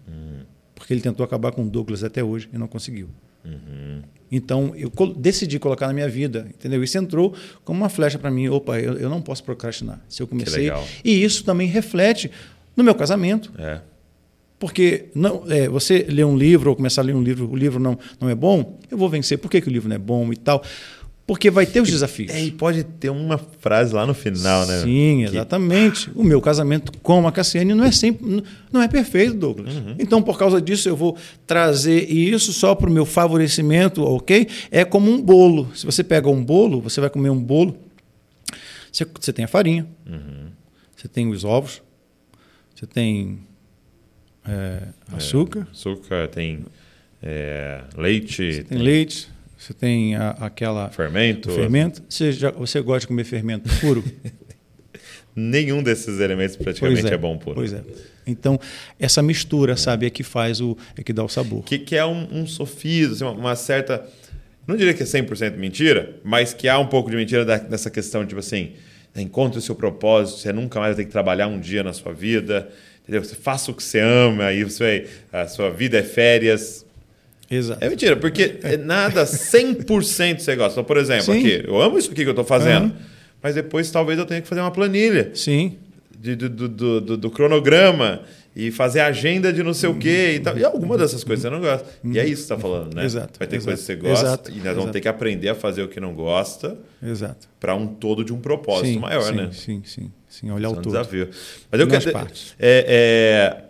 [0.05, 0.41] Hum.
[0.75, 3.07] Porque ele tentou acabar com Douglas até hoje e não conseguiu.
[3.43, 4.01] Uhum.
[4.31, 6.81] Então, eu decidi colocar na minha vida, entendeu?
[6.81, 8.47] Isso entrou como uma flecha para mim.
[8.47, 10.01] Opa, eu, eu, não posso procrastinar.
[10.07, 10.71] Se eu comecei.
[11.03, 12.31] E isso também reflete
[12.75, 13.51] no meu casamento.
[13.57, 13.81] É.
[14.57, 17.79] Porque não, é, você ler um livro ou começar a ler um livro, o livro
[17.79, 19.37] não, não é bom, eu vou vencer.
[19.37, 20.63] Por que, que o livro não é bom e tal?
[21.31, 22.29] Porque vai ter os desafios.
[22.29, 24.81] É, e pode ter uma frase lá no final, né?
[24.81, 26.09] Sim, exatamente.
[26.09, 26.19] Que...
[26.19, 29.73] O meu casamento com a Cassiane não é sempre, não é perfeito, Douglas.
[29.73, 29.95] Uhum.
[29.97, 31.15] Então, por causa disso, eu vou
[31.47, 34.45] trazer isso só para o meu favorecimento, ok?
[34.69, 35.71] É como um bolo.
[35.73, 37.77] Se você pega um bolo, você vai comer um bolo,
[38.91, 40.49] você, você tem a farinha, uhum.
[40.93, 41.81] você tem os ovos,
[42.75, 43.39] você tem
[44.45, 44.81] é,
[45.13, 45.61] açúcar.
[45.61, 46.65] É, açúcar, tem
[47.23, 48.51] é, leite.
[48.51, 49.29] Você tem leite
[49.61, 50.89] você tem a, aquela.
[50.89, 51.51] Fermento?
[51.51, 52.01] Fermento.
[52.09, 54.03] Você, já, você gosta de comer fermento puro?
[55.35, 57.55] Nenhum desses elementos praticamente é, é, bom puro.
[57.55, 57.83] Pois é.
[58.25, 58.59] Então,
[58.99, 60.75] essa mistura, sabe, é que faz o.
[60.97, 61.63] é que dá o sabor.
[61.63, 64.03] Que, que é um, um sofismo, assim, uma certa.
[64.65, 67.91] não diria que é 100% mentira, mas que há um pouco de mentira da, dessa
[67.91, 68.71] questão, tipo assim,
[69.15, 72.13] encontre o seu propósito, você nunca mais vai ter que trabalhar um dia na sua
[72.13, 72.67] vida,
[73.03, 73.23] entendeu?
[73.23, 76.83] Você faça o que você ama, aí você, a sua vida é férias.
[77.51, 77.83] Exato.
[77.83, 80.71] É mentira, porque é nada 100% você gosta.
[80.73, 81.39] Então, por exemplo, Sim.
[81.39, 82.93] aqui, eu amo isso aqui que eu estou fazendo, Uhum.
[83.43, 85.77] mas depois talvez eu tenha que fazer uma planilha Sim.
[86.17, 88.21] de- do, do, do, do- cronograma
[88.55, 90.57] e fazer agenda de não sei o quê e tal.
[90.57, 91.87] E alguma dessas coisas você não gosta.
[92.03, 93.05] E é isso que você está falando, né?
[93.05, 94.91] Exato, Vai ter exato, coisas que você gosta exato, e nós vamos exato.
[94.93, 97.47] ter que aprender a fazer o que não gosta Exato.
[97.59, 99.49] para um todo de um propósito sim, maior, sim, né?
[99.53, 100.51] Sim, sim, sim.
[100.51, 100.91] Olhar Isso o é um todo.
[100.93, 101.29] desafio.
[101.71, 102.11] Mas eu quero.
[102.59, 103.63] É, é,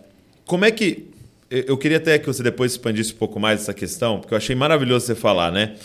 [0.46, 1.11] como é que.
[1.52, 4.56] Eu- queria até que você depois expandisse um pouco mais essa questão, porque eu achei
[4.56, 5.76] maravilhoso você falar, né?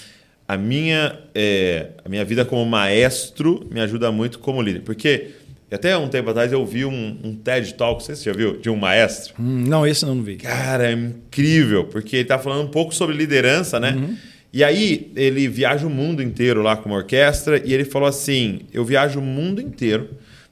[0.48, 4.82] A minha, é, a minha vida como maestro me ajuda muito como líder.
[4.82, 5.30] Porque
[5.70, 8.36] até um tempo atrás eu vi um, um TED Talk, não sei se você já
[8.36, 9.34] viu, de um maestro.
[9.40, 10.36] Hum, não, esse eu não vi.
[10.36, 14.16] Cara, é incrível, porque ele tá falando um pouco sobre liderança, né?
[14.52, 18.60] E aí ele viaja o mundo inteiro lá com uma orquestra e ele falou assim:
[18.72, 20.10] eu viajo o mundo inteiro,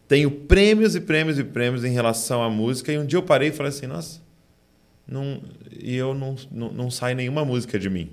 [0.08, 2.92] tenho prêmios e prêmios e prêmios em relação à música.
[2.92, 4.20] E um dia eu parei e falei assim: nossa,
[5.06, 5.40] não,
[5.80, 8.10] e eu não, não, não sai nenhuma música de mim.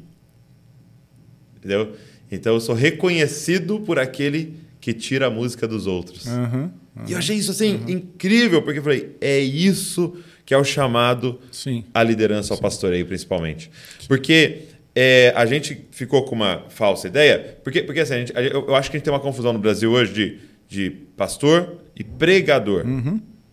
[1.57, 1.95] Entendeu?
[2.31, 6.27] Então eu sou reconhecido por aquele que tira a música dos outros.
[6.27, 6.71] Aham.
[7.07, 11.39] E eu achei isso assim incrível, porque eu falei, é isso que é o chamado
[11.51, 11.85] Sim.
[11.93, 13.71] a liderança ao pastoreio, principalmente.
[14.07, 18.67] Porque é, a gente ficou com uma falsa ideia, porque, porque assim, a gente- eu,
[18.67, 22.03] eu acho que a gente tem uma confusão no Brasil hoje de, de pastor e
[22.03, 22.83] pregador.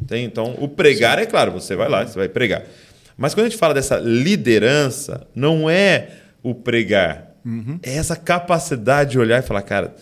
[0.07, 2.64] Tem, então, o pregar é claro, você vai lá, você vai pregar.
[3.18, 6.11] Mas quando a gente fala dessa liderança, não é
[6.42, 7.35] o pregar,
[7.83, 9.94] é essa capacidade de olhar e falar, cara,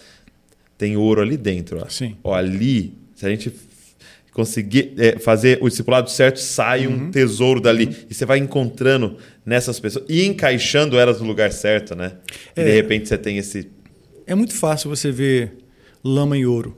[0.77, 1.81] tem ouro ali dentro.
[1.83, 1.89] Ó.
[1.89, 2.17] Sim.
[2.23, 3.51] Ó, ali, se a gente
[4.33, 7.97] conseguir é, fazer o discipulado certo, sai um tesouro dali.
[8.11, 12.13] E você vai encontrando nessas pessoas e encaixando elas no lugar certo, né?
[12.55, 12.75] E de É.
[12.75, 13.71] repente você tem esse.
[14.27, 15.57] É muito fácil você ver
[16.05, 16.77] lama e ouro.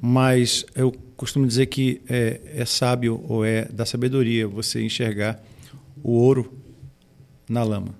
[0.00, 5.42] Mas eu costumo dizer que é, é sábio ou é da sabedoria você enxergar
[6.02, 6.52] o ouro
[7.48, 7.94] na lama.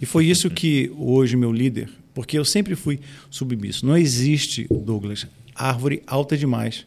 [0.00, 3.84] E foi isso que hoje meu líder, porque eu sempre fui submisso.
[3.84, 6.86] Não existe, Douglas, árvore alta demais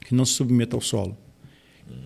[0.00, 1.16] que não se submeta ao solo.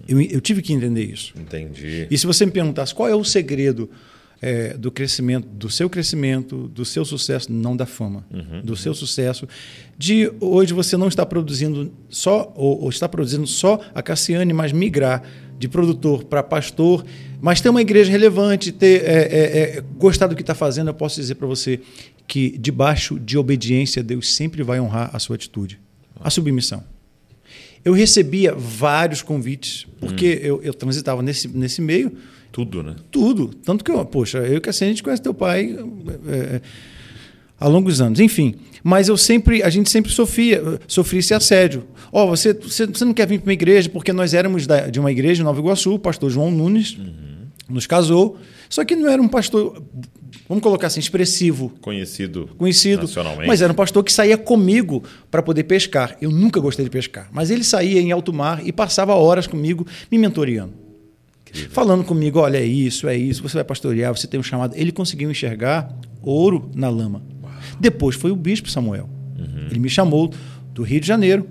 [0.06, 1.34] Eu, eu tive que entender isso.
[1.38, 2.06] Entendi.
[2.10, 3.90] E se você me perguntasse qual é o segredo
[4.40, 8.24] é, do crescimento, do seu crescimento, do seu sucesso, não da fama,
[8.62, 9.48] do seu sucesso,
[9.96, 14.72] de hoje você não está produzindo só, ou, ou está produzindo só a Cassiane, mas
[14.72, 15.22] migrar
[15.58, 17.04] de produtor para pastor,
[17.40, 20.94] mas ter uma igreja relevante, ter é, é, é, gostar do que está fazendo, eu
[20.94, 21.80] posso dizer para você
[22.26, 25.80] que debaixo de obediência, Deus sempre vai honrar a sua atitude,
[26.20, 26.84] a submissão.
[27.84, 32.12] Eu recebia vários convites, porque eu, eu transitava nesse, nesse meio,
[32.64, 32.96] Tudo, né?
[33.10, 33.48] tudo.
[33.64, 35.76] Tanto que, eu, poxa, eu e a gente conhece teu pai
[36.26, 36.60] é,
[37.60, 38.18] há longos anos.
[38.18, 41.84] Enfim, mas eu sempre, a gente sempre sofria, sofria esse assédio.
[42.12, 44.98] Ó, você, você, você não quer vir para uma igreja, porque nós éramos da- de
[44.98, 46.98] uma igreja em Nova Iguaçu, o pastor João Nunes
[47.68, 48.36] nos casou.
[48.68, 49.80] Só que não era um pastor,
[50.48, 53.46] vamos colocar assim, expressivo, Conhecido, conhecido, nacionalmente.
[53.46, 56.16] mas era um pastor que saía comigo para poder pescar.
[56.20, 59.86] Eu nunca gostei de pescar, mas ele saía em alto mar e passava horas comigo
[60.10, 60.87] me mentoreando.
[61.70, 64.74] Falando comigo, olha, é isso, é isso, você vai pastorear, você tem um chamado.
[64.76, 67.22] Ele conseguiu enxergar ouro na lama.
[67.80, 69.08] Depois foi o bispo Samuel.
[69.70, 70.32] Ele me chamou
[70.72, 71.46] do Rio de Janeiro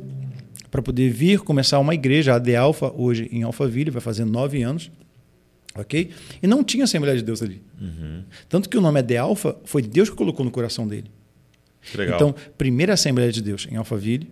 [0.71, 4.61] para poder vir começar uma igreja, a De Alfa, hoje em Alphaville, vai fazer nove
[4.63, 4.91] anos.
[5.75, 6.09] Ok?
[6.41, 7.61] E não tinha Assembleia de Deus ali.
[8.49, 11.11] Tanto que o nome é De Alfa, foi Deus que colocou no coração dele.
[11.95, 12.15] Legal.
[12.15, 14.27] Então, primeira Assembleia de Deus em Alphaville.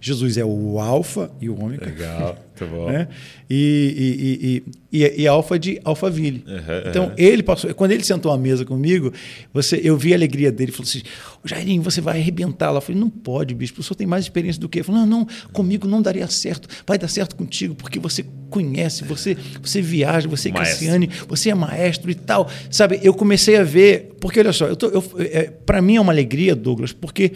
[0.00, 1.86] Jesus é o Alfa e o Ômega.
[1.86, 2.90] legal, muito bom.
[2.90, 3.08] Né?
[3.48, 6.44] E, e, e, e, Alfa de Alphaville.
[6.46, 7.12] Uhum, então, uhum.
[7.16, 7.72] ele passou.
[7.74, 9.12] Quando ele sentou à mesa comigo,
[9.52, 10.70] você, eu vi a alegria dele.
[10.70, 11.02] Ele falou assim:
[11.44, 12.78] "Ô, Jairinho, você vai arrebentar lá.
[12.78, 14.80] Eu falei: não pode, bispo, o senhor tem mais experiência do que eu.
[14.80, 16.68] Ele falou: não, não, comigo não daria certo.
[16.86, 20.52] Vai dar certo contigo, porque você conhece, você, você viaja, você é.
[20.52, 22.50] Cassiane, você é maestro e tal.
[22.70, 24.16] Sabe, eu comecei a ver.
[24.20, 27.32] Porque olha só, eu eu, é, para mim é uma alegria, Douglas, porque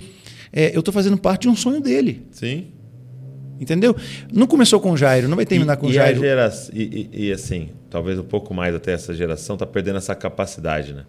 [0.52, 2.22] é, eu estou fazendo parte de um sonho dele.
[2.30, 2.66] Sim.
[3.60, 3.94] Entendeu?
[4.32, 6.20] Não começou com o Jairo, não vai terminar e, com o a Jairo.
[6.20, 10.14] gera- e, e- e, assim, talvez um pouco mais até essa geração tá perdendo essa
[10.16, 11.04] capacidade, né?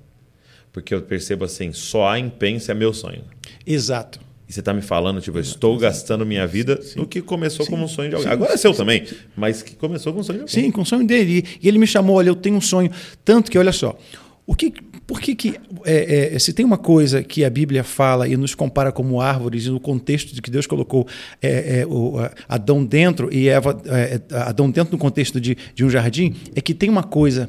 [0.72, 3.24] Porque eu percebo assim, só empenho se é meu sonho.
[3.66, 4.20] Exato.
[4.48, 7.86] E você tá me falando, tipo, eu estou gastando minha vida no que começou como
[7.86, 8.32] um sonho de alguém.
[8.32, 9.04] Agora é seu também,
[9.36, 10.64] mas que começou com um sonho de alguém.
[10.66, 11.44] Sim, com o sonho dele.
[11.62, 12.92] E ele me chamou, olha, eu tenho um sonho.
[13.26, 13.98] Tanto que, olha só,
[14.46, 14.74] o que,
[15.14, 18.56] por que, que é, é, se tem uma coisa que a Bíblia fala e nos
[18.56, 21.08] compara como árvores, e no contexto de que Deus colocou
[21.40, 22.16] é, é, o,
[22.50, 26.74] Adão dentro e Eva, é, Adão dentro no contexto de, de um jardim, é que
[26.74, 27.48] tem uma coisa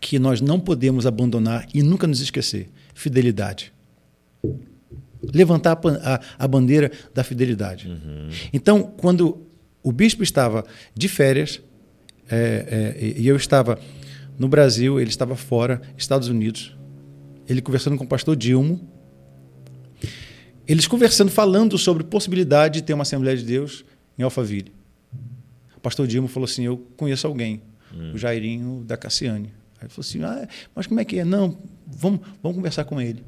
[0.00, 3.72] que nós não podemos abandonar e nunca nos esquecer: fidelidade.
[5.32, 7.88] Levantar a, a- a bandeira da fidelidade.
[8.52, 9.46] Então, quando
[9.82, 11.60] o bispo estava de férias,
[12.28, 13.78] é, é, e eu estava
[14.38, 16.76] no Brasil, ele estava fora, Estados Unidos,
[17.48, 18.88] ele conversando com o pastor Dilmo,
[20.66, 23.84] eles conversando, falando sobre possibilidade de ter uma Assembleia de Deus
[24.18, 24.72] em Alphaville.
[25.76, 27.62] O pastor Dilma falou assim: Eu conheço alguém,
[28.14, 29.52] o Jairinho da Cassiane.
[29.76, 31.24] Aí ele falou assim: ah, Mas como é que é?
[31.24, 33.22] Não, vamos, vamos conversar com ele.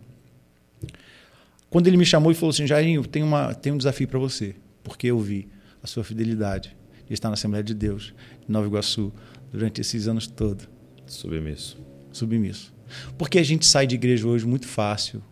[1.69, 4.57] Quando ele me chamou e falou assim: Jairinho, tem, uma, tem um desafio para você,
[4.83, 5.47] porque eu vi
[5.83, 6.75] a sua fidelidade
[7.07, 8.15] de estar na Assembleia de Deus,
[8.47, 9.13] de Nova Iguaçu,
[9.53, 10.67] durante esses anos todos
[11.07, 11.79] Submisso.
[12.13, 12.75] submisso.
[13.19, 15.23] Porque a gente sai de igreja hoje muito fácil.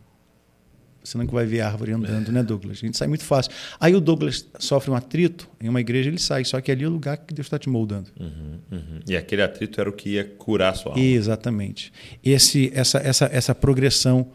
[1.04, 2.78] Você nunca vai ver árvore andando, né, Douglas?
[2.78, 3.52] A gente sai muito fácil.
[3.78, 6.46] Aí o Douglas sofre um atrito em uma igreja, ele sai.
[6.46, 8.10] Só que ali é o lugar que Deus está te moldando.
[8.18, 9.00] Uhum, uhum.
[9.06, 11.04] E aquele atrito era o que ia curar a sua alma.
[11.04, 11.92] Exatamente.
[12.24, 14.30] Esse, essa, essa, essa progressão,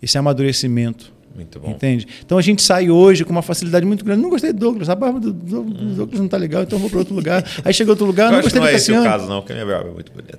[0.00, 1.12] esse amadurecimento.
[1.34, 1.70] Muito bom.
[1.70, 2.06] Entende?
[2.24, 4.20] Então a gente sai hoje com uma facilidade muito grande.
[4.22, 6.80] Não gostei do Douglas, a barba do, do- do Douglas não está legal, então eu
[6.80, 7.44] vou para outro lugar.
[7.64, 9.18] Aí chega outro lugar, Eu não acho que gostei não do é esse o Cassiano.
[9.18, 10.38] caso, não, porque a minha barba é muito bonita.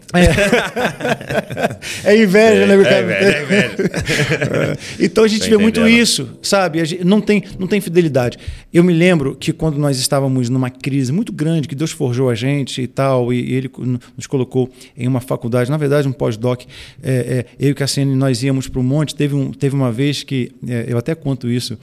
[2.04, 3.02] É inveja, né, meu É cara?
[3.04, 4.78] inveja, é inveja.
[5.00, 6.80] Então a gente Tô vê muito isso, sabe?
[6.80, 8.38] A gente não tem, não tem fidelidade.
[8.74, 12.36] Eu me lembro que quando nós estávamos numa crise muito grande, que Deus forjou a
[12.36, 13.70] gente e tal, e Ele
[14.16, 16.64] nos colocou em uma faculdade, na verdade, um pós-doc,
[17.02, 19.16] é, é, eu e Cassiane, nós íamos para o monte.
[19.16, 20.52] Teve, um, teve uma vez que,
[20.88, 21.78] é, eu até conto isso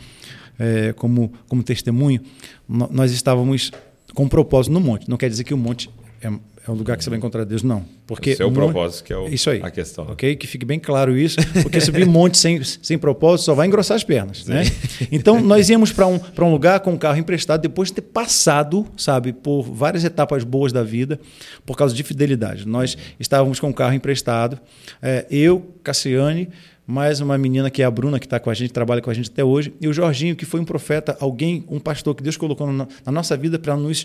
[0.58, 2.20] é, como, como testemunho,
[2.68, 3.70] nós estávamos
[4.14, 5.08] com um propósito no monte.
[5.08, 5.88] Não quer dizer que o monte
[6.22, 7.82] é, é o lugar que você vai encontrar Deus, não.
[8.06, 9.60] Porque o seu monte- propósito que é o- isso aí.
[9.62, 10.04] a questão.
[10.10, 10.36] Ok?
[10.36, 14.04] Que fique bem claro isso, porque subir monte sem, sem propósito só vai engrossar as
[14.04, 14.44] pernas.
[14.46, 14.64] Né?
[15.10, 18.02] Então, nós íamos para um, pra um lugar com um carro emprestado depois de ter
[18.02, 21.18] passado, sabe, por várias etapas boas da vida,
[21.64, 22.66] por causa de fidelidade.
[22.68, 24.58] Nós estávamos com um carro emprestado,
[25.00, 26.48] é, eu, Cassiane,
[26.90, 29.14] mais uma menina que é a Bruna, que está com a gente, trabalha com a
[29.14, 32.36] gente até hoje, e o Jorginho, que foi um profeta, alguém, um pastor que Deus
[32.36, 34.04] colocou na, na nossa vida para nos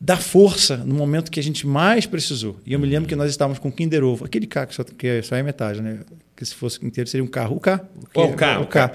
[0.00, 2.56] dar força no momento que a gente mais precisou.
[2.66, 4.82] E eu me lembro que nós estávamos com o Kinder Ovo, aquele carro que só,
[4.82, 6.00] que é- só é metade, né?
[6.36, 7.56] Que se fosse inteiro seria um carro.
[7.56, 7.80] O K.
[8.12, 8.92] o K, O K.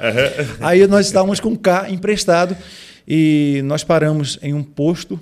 [0.60, 2.56] Aí nós estávamos com o K emprestado
[3.08, 5.18] e nós paramos em um posto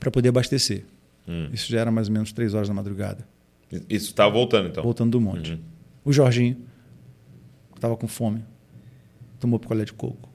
[0.00, 0.84] para poder abastecer.
[1.28, 1.48] Hum.
[1.52, 3.26] Isso já era mais ou menos três horas da madrugada,
[3.90, 4.82] Isso estava voltando, então.
[4.82, 5.52] voltando do monte.
[5.52, 5.58] Uhum.
[6.06, 6.56] O Jorginho
[7.78, 8.44] estava com fome,
[9.40, 10.28] tomou picolé de coco,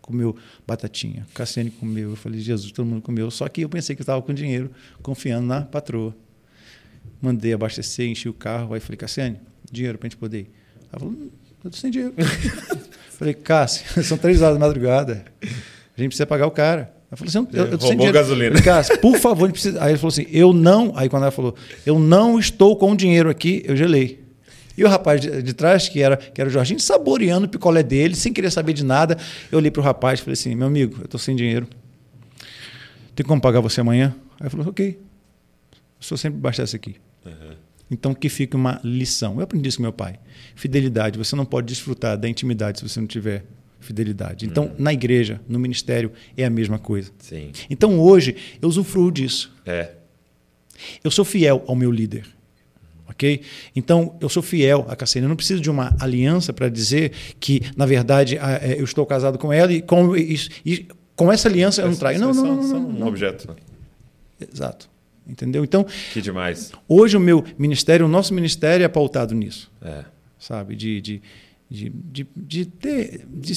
[0.00, 2.10] comeu batatinha, Cassiane comeu.
[2.10, 3.30] Eu falei, Jesus, todo mundo comeu.
[3.30, 4.70] Só que eu pensei que estava com dinheiro,
[5.02, 6.14] confiando na patroa.
[7.20, 8.74] Mandei abastecer, enchi o carro.
[8.74, 10.50] Aí falei, Cassiane, dinheiro para a gente poder ir.
[10.92, 11.30] Ela falou, "Hum,
[11.64, 12.14] eu tô sem dinheiro.
[13.18, 15.24] falei, Cássio, são três horas da madrugada.
[15.42, 16.92] A gente precisa pagar o cara.
[17.10, 18.12] Ela falou assim, eu, eu tô sem Roubou dinheiro.
[18.12, 18.58] gasolina.
[18.60, 19.82] Falei, por favor, a gente precisa.
[19.82, 20.92] Aí ele falou assim, eu não.
[20.96, 21.54] Aí quando ela falou,
[21.86, 24.23] eu não estou com dinheiro aqui, eu gelei.
[24.76, 27.82] E o rapaz de, de trás, que era, que era o Jorginho, saboreando o picolé
[27.82, 29.16] dele, sem querer saber de nada.
[29.50, 31.68] Eu olhei para o rapaz e falei assim: meu amigo, eu estou sem dinheiro.
[33.14, 34.14] Tem como pagar você amanhã?
[34.40, 34.98] Aí ele falou: ok.
[36.00, 36.96] O senhor sempre abastece aqui.
[37.90, 39.36] Então que fique uma lição.
[39.36, 40.18] Eu aprendi isso com meu pai.
[40.54, 41.16] Fidelidade.
[41.18, 43.44] Você não pode desfrutar da intimidade se você não tiver
[43.84, 44.46] fidelidade.
[44.46, 47.12] Então, na igreja, no ministério, é a mesma coisa.
[47.18, 47.52] Sim.
[47.68, 49.52] Então, hoje, eu usufruo disso.
[49.64, 49.92] É.
[51.02, 52.26] Eu sou fiel ao meu líder.
[53.08, 53.42] Ok?
[53.76, 55.24] Então, eu sou fiel a Cassiane.
[55.26, 59.38] Eu não preciso de uma aliança para dizer que, na verdade, é, eu estou casado
[59.38, 62.18] com ela e com, e, e com essa aliança eu não traio.
[62.18, 63.54] Não, não, São- não, não, não, um objeto.
[64.52, 64.88] Exato.
[65.26, 65.64] Entendeu?
[65.64, 66.70] Então, Que demais.
[66.88, 69.70] hoje o meu ministério, o nosso ministério é pautado nisso.
[69.82, 70.04] É.
[70.38, 70.76] Sabe?
[70.76, 71.22] De, de,
[71.70, 73.24] de, de, ter.
[73.32, 73.52] De,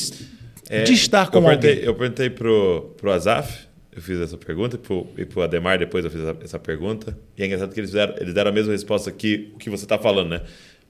[0.69, 1.85] É, de estar com eu perguntei, alguém.
[1.85, 3.66] Eu perguntei pro, pro Azaf,
[3.97, 7.17] eu fiz essa pergunta, e pro, e pro Ademar depois eu fiz essa, essa pergunta.
[7.35, 9.85] E é engraçado que eles deram, eles deram a mesma resposta que o que você
[9.85, 10.41] está falando, né?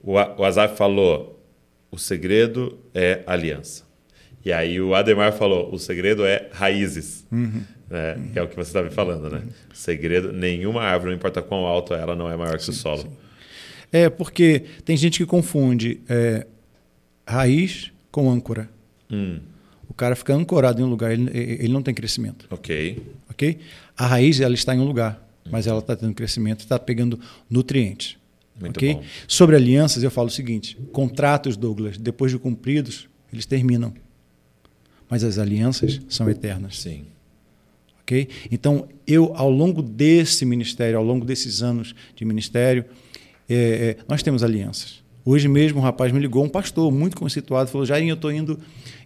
[0.02, 1.42] O, o Azaf falou:
[1.90, 3.84] o segredo é aliança.
[4.44, 7.26] E aí o Ademar falou: o segredo é raízes.
[7.32, 7.62] Uhum.
[7.88, 8.18] né?
[8.32, 9.42] Que é o que você estava me falando, né?
[9.72, 13.10] Segredo, nenhuma árvore, não importa quão alto ela, não é maior que o solo.
[13.90, 16.46] É porque tem gente que confunde é,
[17.26, 18.68] raiz com âncora.
[19.10, 19.40] Hum,
[19.88, 22.46] O cara fica ancorado em um lugar, ele, ele não tem crescimento.
[22.50, 23.02] ok.
[23.30, 23.58] ok?
[23.96, 25.20] A raiz ela está em um lugar,
[25.50, 27.18] mas ela está tendo crescimento, está pegando
[27.50, 28.16] nutrientes.
[28.60, 28.94] Muito ok?
[28.94, 29.04] bom.
[29.26, 33.92] Sobre alianças, eu falo o seguinte: contratos, Douglas, depois de cumpridos, eles terminam.
[35.08, 36.80] Mas as alianças são eternas.
[36.80, 37.06] Sim.
[38.02, 38.28] ok?
[38.50, 42.84] Então, eu, ao longo desse ministério, ao longo desses anos de ministério,
[43.48, 44.97] é, é, nós temos alianças.
[45.24, 48.58] Hoje mesmo um rapaz me ligou, um pastor muito conceituado, falou: Jairinho, eu estou indo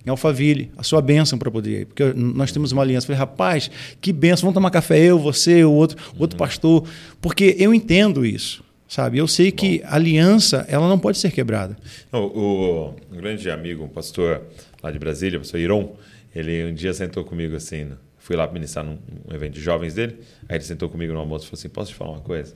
[0.05, 1.87] em Alphaville, a sua bênção para poder ir.
[1.87, 3.05] Porque nós temos uma aliança.
[3.05, 3.71] Eu falei, rapaz,
[4.01, 6.85] que bênção, vamos tomar café, eu, você, o outro, o outro pastor.
[7.21, 9.19] Porque eu entendo isso, sabe?
[9.19, 11.77] Eu sei que a aliança ela não pode ser quebrada.
[12.13, 14.43] O, o, um grande amigo, um pastor
[14.83, 15.93] lá de Brasília, o pastor Iron,
[16.35, 17.97] ele um dia sentou comigo assim, né?
[18.23, 18.99] fui lá ministrar num
[19.29, 21.91] um evento de jovens dele, aí ele sentou comigo no almoço e falou assim, posso
[21.91, 22.55] te falar uma coisa?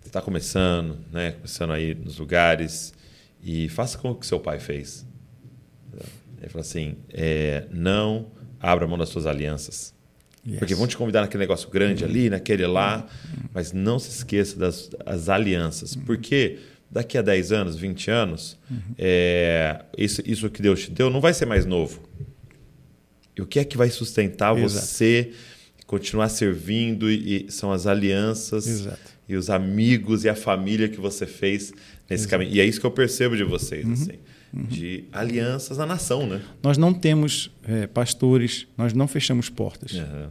[0.00, 1.32] Você está começando, né?
[1.32, 2.92] Começando aí nos lugares
[3.42, 5.06] e faça como que seu pai fez.
[6.40, 8.30] Ele falou assim, é, não
[8.60, 9.94] abra mão das suas alianças.
[10.46, 10.58] Yes.
[10.58, 12.10] Porque vão te convidar naquele negócio grande uhum.
[12.10, 13.48] ali, naquele lá, uhum.
[13.52, 15.94] mas não se esqueça das, das alianças.
[15.94, 16.04] Uhum.
[16.04, 16.58] Porque
[16.90, 18.94] daqui a 10 anos, 20 anos, uhum.
[18.96, 22.08] é, isso, isso que Deus te deu não vai ser mais novo.
[23.36, 24.86] E o que é que vai sustentar Exato.
[24.86, 25.32] você
[25.86, 27.10] continuar servindo?
[27.10, 29.17] E, e são as alianças Exato.
[29.28, 31.72] E os amigos e a família que você fez
[32.08, 32.30] nesse Exato.
[32.30, 32.50] caminho.
[32.52, 33.92] E é isso que eu percebo de vocês, uhum.
[33.92, 34.18] assim,
[34.52, 34.64] uhum.
[34.64, 36.40] de alianças na nação, né?
[36.62, 39.92] Nós não temos é, pastores, nós não fechamos portas.
[39.92, 40.28] Uhum.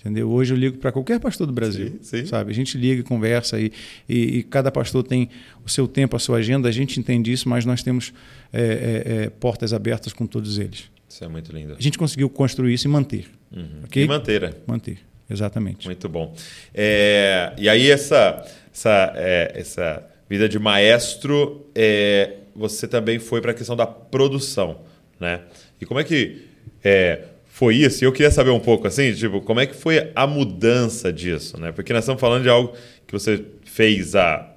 [0.00, 0.30] Entendeu?
[0.30, 2.26] Hoje eu ligo para qualquer pastor do Brasil, sim, sim.
[2.26, 2.52] sabe?
[2.52, 3.72] A gente liga, conversa e,
[4.08, 5.28] e, e, cada pastor tem
[5.64, 6.68] o seu tempo, a sua agenda.
[6.68, 8.12] A gente entende isso, mas nós temos
[8.52, 10.88] é, é, é portas abertas com todos eles.
[11.08, 11.74] Isso é muito lindo.
[11.76, 13.26] A gente conseguiu construir isso e manter.
[13.50, 13.80] Uhum.
[13.84, 14.04] Okay?
[14.04, 14.52] E manter, né?
[14.66, 15.86] Manter, exatamente.
[15.86, 16.34] Muito bom.
[16.74, 23.52] É, e aí, essa, essa, é, essa vida de maestro, é, você também foi para
[23.52, 24.80] a questão da produção,
[25.18, 25.40] né?
[25.80, 26.46] E como é que
[26.84, 28.04] é, foi isso?
[28.04, 31.58] E eu queria saber um pouco, assim, tipo, como é que foi a mudança disso,
[31.58, 31.72] né?
[31.72, 32.72] Porque nós estamos falando de algo
[33.06, 34.48] que você fez há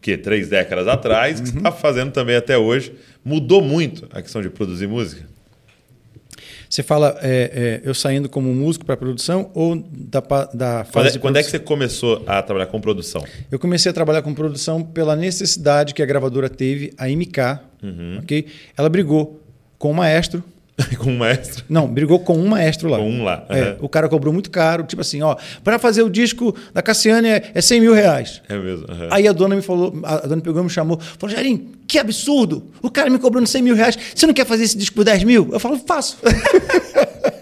[0.00, 1.44] que, três décadas atrás, uhum.
[1.44, 2.92] que você está fazendo também até hoje.
[3.24, 5.28] Mudou muito a questão de produzir música?
[6.70, 10.20] Você fala é, é, eu saindo como músico para produção ou da,
[10.54, 13.24] da fase quando é, quando é que você começou a trabalhar com produção?
[13.50, 17.60] Eu comecei a trabalhar com produção pela necessidade que a gravadora teve, a MK.
[17.82, 18.18] Uhum.
[18.22, 18.46] Okay?
[18.76, 19.42] Ela brigou
[19.78, 20.44] com o maestro
[20.98, 21.64] com um maestro?
[21.68, 22.98] Não, brigou com um maestro lá.
[22.98, 23.46] Com um lá.
[23.48, 23.56] Uhum.
[23.56, 27.28] É, o cara cobrou muito caro, tipo assim, ó, para fazer o disco da Cassiane
[27.28, 28.42] é, é 100 mil reais.
[28.48, 28.86] É mesmo.
[28.88, 29.08] Uhum.
[29.10, 32.64] Aí a dona me falou, a dona pegou e me chamou, falou, Jarim, que absurdo!
[32.82, 35.24] O cara me cobrando 100 mil reais, você não quer fazer esse disco por 10
[35.24, 35.48] mil?
[35.52, 36.18] Eu falo, faço.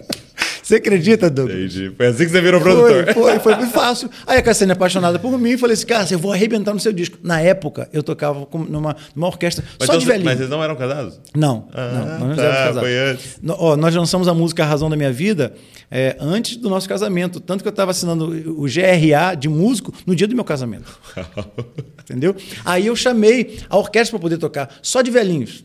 [0.68, 1.56] Você acredita, Douglas?
[1.56, 1.94] Entendi.
[1.96, 3.04] Foi assim que você virou produtor.
[3.06, 4.10] Foi, foi, foi muito fácil.
[4.26, 7.16] Aí a Cassiane, apaixonada por mim, falei assim, cara, eu vou arrebentar no seu disco.
[7.22, 10.26] Na época, eu tocava numa, numa orquestra mas só então, de velhinho.
[10.26, 11.18] Mas eles não eram casados?
[11.34, 12.06] Não, ah, não.
[12.06, 12.80] Nós não tá, éramos casados.
[12.80, 13.38] Foi antes.
[13.40, 15.54] No, ó, nós lançamos a música A Razão da Minha Vida
[15.90, 17.40] é, antes do nosso casamento.
[17.40, 20.98] Tanto que eu estava assinando o GRA de músico no dia do meu casamento.
[22.04, 22.36] Entendeu?
[22.62, 25.64] Aí eu chamei a orquestra para poder tocar, só de velhinhos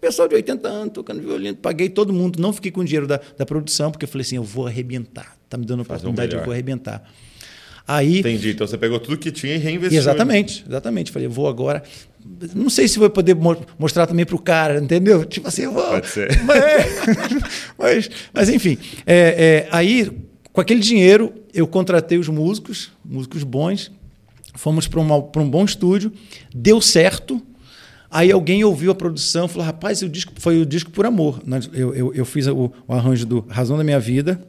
[0.00, 3.20] pessoal de 80 anos tocando violino, paguei todo mundo, não fiquei com o dinheiro da,
[3.36, 5.36] da produção, porque eu falei assim, eu vou arrebentar.
[5.48, 7.02] Tá me dando a oportunidade, eu vou arrebentar.
[7.88, 8.50] Aí, Entendi.
[8.50, 9.98] Então você pegou tudo que tinha e reinvestiu.
[9.98, 11.10] Exatamente, exatamente.
[11.10, 11.82] Falei, eu vou agora.
[12.54, 13.34] Não sei se vou poder
[13.78, 15.24] mostrar também para o cara, entendeu?
[15.24, 15.82] Tipo assim, eu vou.
[15.82, 16.28] Pode ser.
[16.44, 16.86] Mas,
[17.78, 18.76] mas, mas enfim.
[19.06, 20.10] É, é, aí,
[20.52, 23.90] com aquele dinheiro, eu contratei os músicos, músicos bons,
[24.54, 26.12] fomos para um bom estúdio,
[26.54, 27.40] deu certo.
[28.10, 31.42] Aí alguém ouviu a produção e falou: rapaz, o disco foi o disco por amor.
[31.72, 34.40] Eu, eu, eu fiz o, o, arranjo do Razão da Minha Vida.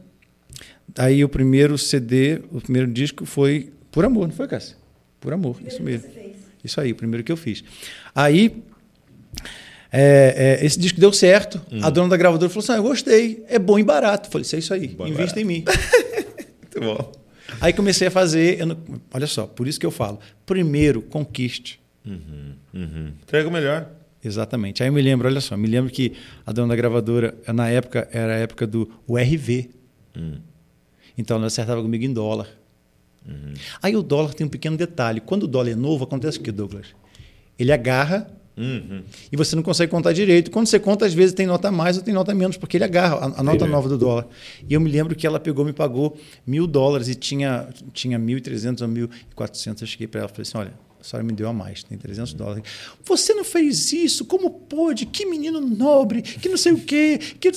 [0.96, 4.76] Aí o primeiro CD, o primeiro disco foi por amor, não foi, Cássia?
[5.20, 6.08] Por amor, isso mesmo.
[6.64, 7.62] Isso aí, o primeiro que eu fiz.
[8.14, 8.62] Aí
[9.92, 11.60] é, é, esse disco deu certo.
[11.70, 11.80] Hum.
[11.82, 14.28] A dona da gravadora falou assim: ah, eu gostei, é bom e barato.
[14.28, 15.64] Eu falei: isso é isso aí, bom invista em mim.
[16.62, 17.12] Muito bom.
[17.60, 18.64] Aí comecei a fazer.
[18.64, 18.76] Não,
[19.12, 21.79] olha só, por isso que eu falo: primeiro, conquiste.
[22.04, 23.12] Uhum, uhum.
[23.22, 23.90] Entrega o melhor.
[24.22, 24.82] Exatamente.
[24.82, 26.12] Aí eu me lembro, olha só, me lembro que
[26.44, 29.70] a dona da gravadora, na época, era a época do URV.
[30.16, 30.38] Hum.
[31.16, 32.48] Então ela acertava comigo em dólar.
[33.26, 33.54] Uhum.
[33.82, 35.20] Aí o dólar tem um pequeno detalhe.
[35.20, 36.88] Quando o dólar é novo, acontece o que, Douglas?
[37.58, 39.02] Ele agarra uhum.
[39.30, 40.50] e você não consegue contar direito.
[40.50, 43.16] Quando você conta, às vezes tem nota mais ou tem nota menos, porque ele agarra
[43.16, 44.26] a, a nota nova do dólar.
[44.68, 48.82] E eu me lembro que ela pegou, me pagou mil dólares e tinha, tinha 1.300
[48.82, 48.88] ou
[49.46, 49.80] 1.400.
[49.82, 51.96] Eu cheguei para ela e falei assim: olha a senhora me deu a mais, tem
[51.96, 52.62] 300 dólares.
[53.04, 54.24] Você não fez isso?
[54.24, 55.06] Como pôde?
[55.06, 57.18] Que menino nobre, que não sei o quê.
[57.40, 57.50] Que...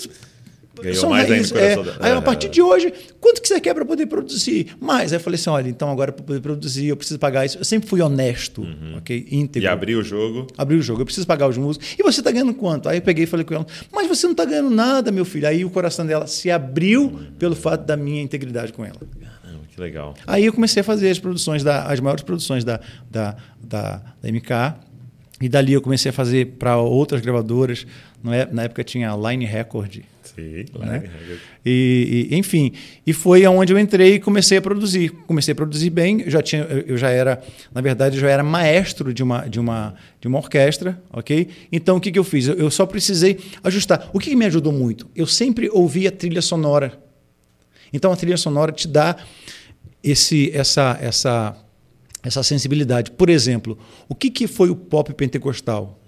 [0.81, 1.75] Ganhou mais ainda é.
[1.99, 4.75] Aí, a partir de hoje, quanto que você quer para poder produzir?
[4.79, 5.13] Mais.
[5.13, 7.59] Aí eu falei assim, olha, então agora para poder produzir, eu preciso pagar isso.
[7.59, 8.97] Eu sempre fui honesto, uhum.
[8.97, 9.27] ok?
[9.29, 9.67] Íntegro.
[9.67, 10.47] E abriu o jogo.
[10.57, 11.01] Abriu o jogo.
[11.01, 11.95] Eu preciso pagar os músicos.
[11.97, 12.89] E você está ganhando quanto?
[12.89, 15.47] Aí eu peguei e falei com ela, mas você não está ganhando nada, meu filho.
[15.47, 17.27] Aí o coração dela se abriu uhum.
[17.37, 18.97] pelo fato da minha integridade com ela.
[19.73, 20.13] Que legal.
[20.27, 24.31] Aí eu comecei a fazer as produções, da, as maiores produções da, da, da, da
[24.31, 24.83] MK.
[25.41, 27.87] E dali eu comecei a fazer para outras gravadoras.
[28.25, 28.47] É?
[28.53, 30.01] Na época tinha a Line Record.
[30.23, 30.63] Sim, né?
[30.75, 31.39] Line Record.
[31.65, 32.71] E, e, enfim,
[33.05, 35.09] e foi aonde eu entrei e comecei a produzir.
[35.25, 36.21] Comecei a produzir bem.
[36.21, 37.41] Eu já tinha, eu já era,
[37.73, 41.49] na verdade, eu já era maestro de uma, de uma, de uma orquestra, ok?
[41.71, 42.47] Então o que, que eu fiz?
[42.47, 44.07] Eu, eu só precisei ajustar.
[44.13, 45.09] O que, que me ajudou muito?
[45.15, 47.01] Eu sempre ouvia trilha sonora.
[47.91, 49.17] Então a trilha sonora te dá
[50.03, 51.55] esse, essa, essa,
[52.21, 53.11] essa sensibilidade.
[53.11, 53.77] Por exemplo,
[54.09, 55.99] o que, que foi o pop pentecostal?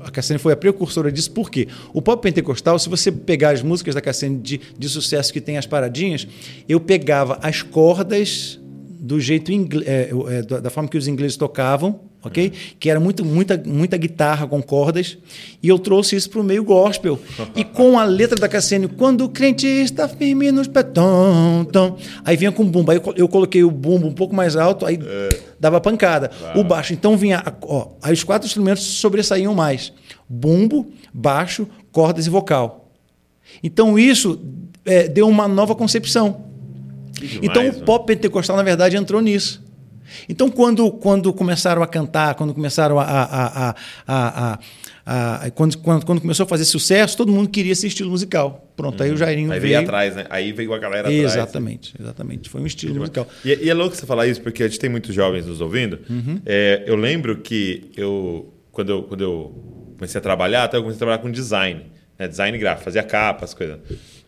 [0.00, 1.68] A Cassiane foi a precursora disso, por quê?
[1.92, 5.58] O pop pentecostal, se você pegar as músicas da Cassiane de, de sucesso que tem
[5.58, 6.26] as paradinhas,
[6.68, 8.58] eu pegava as cordas
[8.98, 9.52] do jeito
[9.84, 12.52] é, é, da forma que os ingleses tocavam, ok?
[12.78, 15.16] Que era muito, muita, muita guitarra com cordas,
[15.62, 17.18] e eu trouxe isso para o meio gospel.
[17.56, 21.96] E com a letra da Cassiane, quando o crente está firme nos pés, tom, tom.
[22.24, 22.90] aí vinha com bumbo.
[22.90, 24.98] Aí eu co- eu coloquei o bumbo um pouco mais alto, aí
[25.58, 26.30] dava pancada.
[26.56, 29.92] O baixo, então vinha, ó, aí os quatro instrumentos sobressaíam mais:
[30.28, 32.90] bumbo, baixo, cordas e vocal.
[33.62, 34.40] Então isso
[34.84, 36.44] é, deu uma nova concepção.
[37.14, 37.84] Que Então demais, o né?
[37.84, 39.62] pop pentecostal, na verdade, entrou nisso.
[40.28, 43.04] Então, quando, quando começaram a cantar, quando começaram a.
[43.04, 43.74] a,
[44.06, 44.58] a,
[45.06, 48.72] a, quando, quando, quando começou a fazer sucesso, todo mundo queria esse estilo musical.
[48.76, 49.54] Pronto, aí o Jairinho Uhum.
[49.54, 49.72] Aí veio.
[49.74, 50.26] veio atrás, né?
[50.30, 51.34] Aí veio a galera atrás.
[51.34, 52.48] Exatamente, exatamente.
[52.48, 53.26] Foi um estilo musical.
[53.44, 55.98] E, e é louco você falar isso, porque a gente tem muitos jovens nos ouvindo.
[56.08, 56.40] Uhum.
[56.46, 60.96] É, eu lembro que eu quando, eu, quando eu comecei a trabalhar, até eu comecei
[60.96, 61.86] a trabalhar com design,
[62.18, 62.28] né?
[62.28, 63.78] design gráfico, fazia capas, coisas.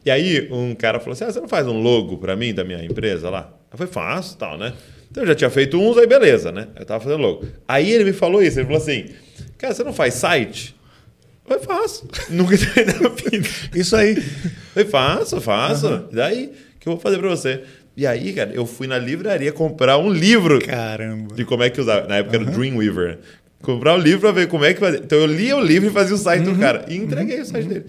[0.05, 2.65] E aí um cara falou assim: ah, você não faz um logo para mim da
[2.65, 3.53] minha empresa lá?
[3.71, 4.73] Eu falei, faço tal, né?
[5.13, 6.69] Então eu já tinha feito uns, aí beleza, né?
[6.75, 7.45] Eu tava fazendo logo.
[7.69, 9.11] Aí ele me falou isso, ele falou assim:
[9.59, 10.75] cara, você não faz site?
[11.51, 12.09] Eu faço.
[12.31, 13.47] Nunca tinha na vida.
[13.75, 14.17] Isso aí.
[14.73, 16.09] Falei, faço, faço.
[16.11, 16.51] Daí
[16.81, 17.63] que eu vou fazer pra você.
[17.95, 21.35] E aí, cara, eu fui na livraria comprar um livro Caramba.
[21.35, 22.09] de como é que usava.
[22.09, 23.09] Na época era o Dreamweaver.
[23.09, 23.19] né?
[23.61, 24.99] Comprar um livro pra ver como é que fazia.
[25.05, 26.55] Então eu lia o livro e fazia o site Uhum.
[26.55, 26.87] do cara.
[26.89, 27.85] E entreguei o site dele.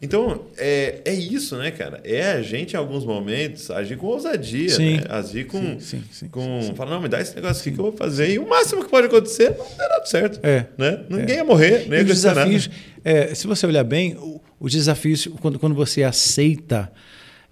[0.00, 2.00] Então, é, é isso, né, cara?
[2.04, 4.96] É a gente, em alguns momentos, agir com ousadia, Sim.
[4.98, 5.04] né?
[5.08, 5.58] Agir com.
[5.58, 8.30] Sim, sim, sim, com Falar, não, me dá esse negócio aqui que eu vou fazer.
[8.30, 10.40] E o máximo que pode acontecer, não der nada certo.
[10.42, 10.66] É.
[10.76, 11.00] Né?
[11.08, 12.44] Ninguém ia morrer, nem ia os acontecer nada.
[12.46, 12.70] desafios,
[13.02, 16.92] é, se você olhar bem, o- os desafios, quando, quando você aceita,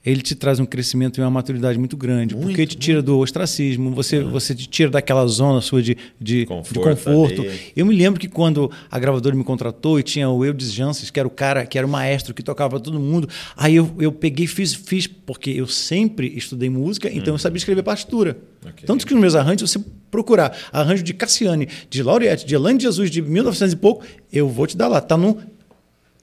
[0.04, 3.18] ele te traz um crescimento e uma maturidade muito grande, porque Muito, te tira do
[3.18, 7.46] ostracismo, você, você te tira daquela zona sua de, de, Conforto de conforto.
[7.74, 11.18] Eu me lembro que quando a gravadora me contratou e tinha o Eudes Janses, que
[11.18, 14.12] era o cara, que era o maestro, que tocava para todo mundo, aí eu, eu
[14.12, 18.36] peguei e fiz, fiz, porque eu sempre estudei música, então eu sabia escrever partitura.
[18.62, 18.68] Hum.
[18.68, 18.86] Ok.
[18.86, 22.78] Tanto que nos meus arranjos, se você procurar arranjo de Cassiane, de Laureate, de Elaine
[22.78, 25.00] de Jesus, de 1900 e pouco, eu vou te dar lá.
[25.00, 25.38] Tá no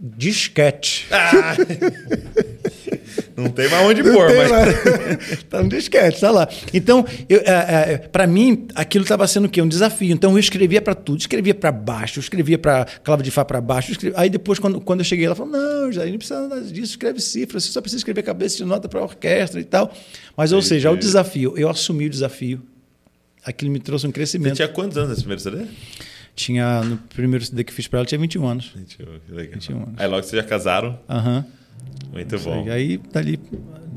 [0.02, 1.08] disquete.
[1.12, 1.56] Ah!
[3.36, 5.44] Não tem mais onde pôr, mas.
[5.50, 6.48] tá no disquete, tá lá.
[6.74, 7.06] Então,
[8.12, 9.62] para mim, aquilo estava sendo o quê?
[9.62, 10.12] Um desafio.
[10.14, 11.20] Então, eu escrevia para tudo.
[11.20, 13.92] Escrevia para baixo, escrevia para clave de Fá para baixo.
[13.92, 16.92] escrevia- Aí depois, quando, quando eu cheguei, ela falou, não, já não precisa nada disso,
[16.92, 19.92] escreve cifras, você só precisa escrever cabeça de nota para orquestra e tal.
[20.38, 22.62] Mas, ou seja, o desafio, eu assumi o desafio.
[23.44, 24.56] Aquilo me trouxe um Você crescimento.
[24.56, 25.66] tinha quantos anos nesse primeiro CD?
[26.36, 28.72] Tinha, no primeiro CD que fiz para ela, tinha 21 anos.
[28.76, 29.54] 21, que legal.
[29.54, 29.94] 21 anos.
[29.98, 30.98] Aí logo vocês já casaram.
[31.10, 31.46] Aham.
[32.12, 32.66] Muito bom.
[32.68, 33.40] E aí, dali.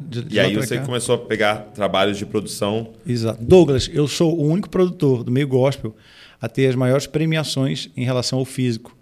[0.08, 0.84] de- de E aí pra você cá.
[0.84, 2.90] começou a pegar trabalhos de produção.
[3.06, 3.42] Exato.
[3.42, 5.94] Douglas, eu sou o único produtor do meio gospel
[6.40, 8.96] a ter as maiores premiações em relação ao físico.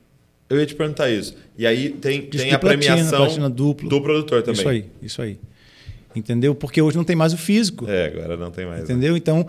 [0.48, 1.34] Eu ia te perguntar isso.
[1.56, 3.88] E aí tem, Disco tem a platina, premiação platina duplo.
[3.88, 4.60] do produtor também.
[4.60, 5.38] Isso aí, isso aí.
[6.14, 6.54] Entendeu?
[6.54, 7.88] Porque hoje não tem mais o físico.
[7.88, 8.78] É, agora não tem mais.
[8.80, 8.84] né?
[8.84, 9.16] Entendeu?
[9.16, 9.46] Então,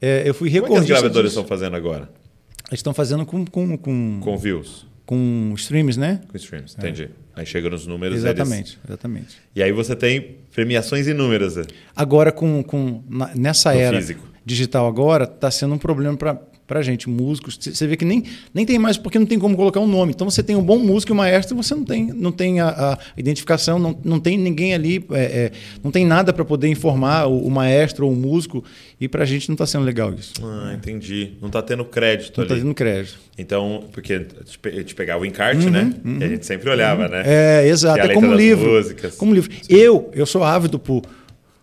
[0.00, 2.08] é, eu fui Como é que as gravadoras estão fazendo agora?
[2.68, 6.20] Eles estão fazendo com, com, com, Com views, com streams, né?
[6.28, 6.74] com streams.
[6.76, 7.08] Entendi.
[7.34, 8.16] Aí chega nos números.
[8.18, 9.36] Exatamente, eles- exatamente.
[9.54, 11.56] E aí você tem premiações inúmeras.
[11.56, 11.64] né?
[11.94, 13.02] Agora, com, com,
[13.34, 14.26] nessa No era físico.
[14.44, 17.58] digital agora, está sendo um problema para para gente, músicos.
[17.60, 20.12] Você vê que nem, nem tem mais, porque não tem como colocar um nome.
[20.12, 22.68] Então você tem um bom músico e um maestro, você não tem, não tem a,
[22.68, 25.52] a identificação, não, não tem ninguém ali, é, é,
[25.82, 28.64] não tem nada para poder informar o, o maestro ou o músico.
[29.00, 30.32] E para a gente não está sendo legal isso.
[30.42, 31.32] Ah, entendi.
[31.40, 32.62] Não tá tendo crédito Não está ali.
[32.62, 33.18] dando crédito.
[33.38, 34.26] Então, porque
[34.64, 35.92] a gente pegava o encarte, né?
[36.20, 37.18] E a gente sempre olhava, né?
[37.18, 38.00] Uhum, É, exato.
[38.00, 38.70] É como livro.
[38.72, 39.14] músicas.
[39.16, 39.50] Como livro.
[39.68, 41.02] Eu, eu sou ávido por,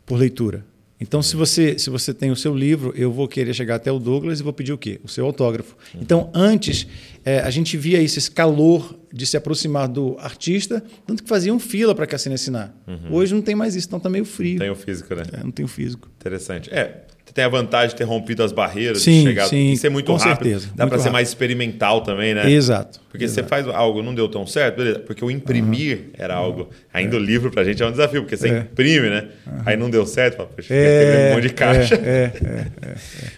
[0.05, 0.63] por leitura.
[1.03, 3.99] Então, se você, se você tem o seu livro, eu vou querer chegar até o
[3.99, 5.01] Douglas e vou pedir o quê?
[5.03, 5.75] O seu autógrafo.
[5.93, 5.99] Uhum.
[6.01, 6.87] Então, antes,
[7.25, 11.59] eh, a gente via isso, esse calor de se aproximar do artista, tanto que faziam
[11.59, 12.73] fila para Cassino assinar.
[13.11, 14.53] Hoje não tem mais isso, então está meio frio.
[14.53, 14.59] Uhum.
[14.59, 15.23] Tem o físico, né?
[15.33, 16.09] É, não tem o físico.
[16.17, 16.73] Interessante.
[16.73, 19.89] É, você tem a vantagem de ter rompido as barreiras, Sim, de chegar sim, ser
[19.89, 20.43] muito com rápido.
[20.45, 22.49] certeza, Dá para ser mais experimental também, né?
[22.51, 23.01] Exato.
[23.09, 23.41] Porque exato.
[23.43, 24.99] você faz algo, não deu tão certo, beleza.
[24.99, 26.69] Porque o imprimir era algo.
[26.93, 28.59] Ainda o livro pra gente é um desafio, porque você É.
[28.59, 29.27] imprime, né?
[29.65, 31.95] Aí não deu certo, fala, poxa, É, é, um monte de caixa.
[31.95, 32.95] é, é, é.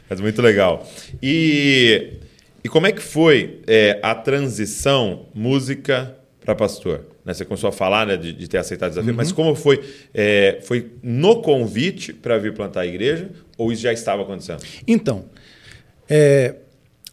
[0.09, 0.85] Mas muito legal.
[1.21, 2.13] E,
[2.63, 7.01] e como é que foi é, a transição música para pastor?
[7.25, 9.17] Né, Você começou a falar né, de, de ter aceitado o desafio, Uhum.
[9.17, 9.83] mas como foi?
[10.13, 14.63] É, foi no convite para vir plantar a igreja ou isso já estava acontecendo?
[14.87, 15.25] Então,
[16.07, 16.55] é,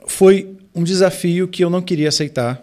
[0.07, 2.63] foi um desafio que eu não queria aceitar,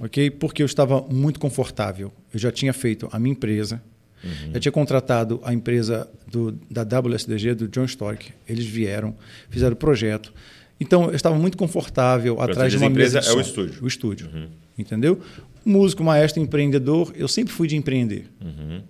[0.00, 0.30] ok?
[0.30, 2.12] Porque eu estava muito confortável.
[2.32, 3.82] Eu já tinha feito a minha empresa,
[4.24, 4.54] Uhum.
[4.54, 8.32] Já tinha contratado a empresa do, da WSDG, do John Stork.
[8.48, 9.14] Eles vieram,
[9.50, 10.32] fizeram o projeto.
[10.80, 13.84] Então, eu estava muito confortável atrás de uma empresa de é o estúdio.
[13.84, 14.30] O estúdio.
[14.32, 14.48] Uhum.
[14.76, 15.20] Entendeu?
[15.64, 18.30] Músico, maestro, empreendedor, eu sempre fui de empreender.
[18.40, 18.82] Uhum.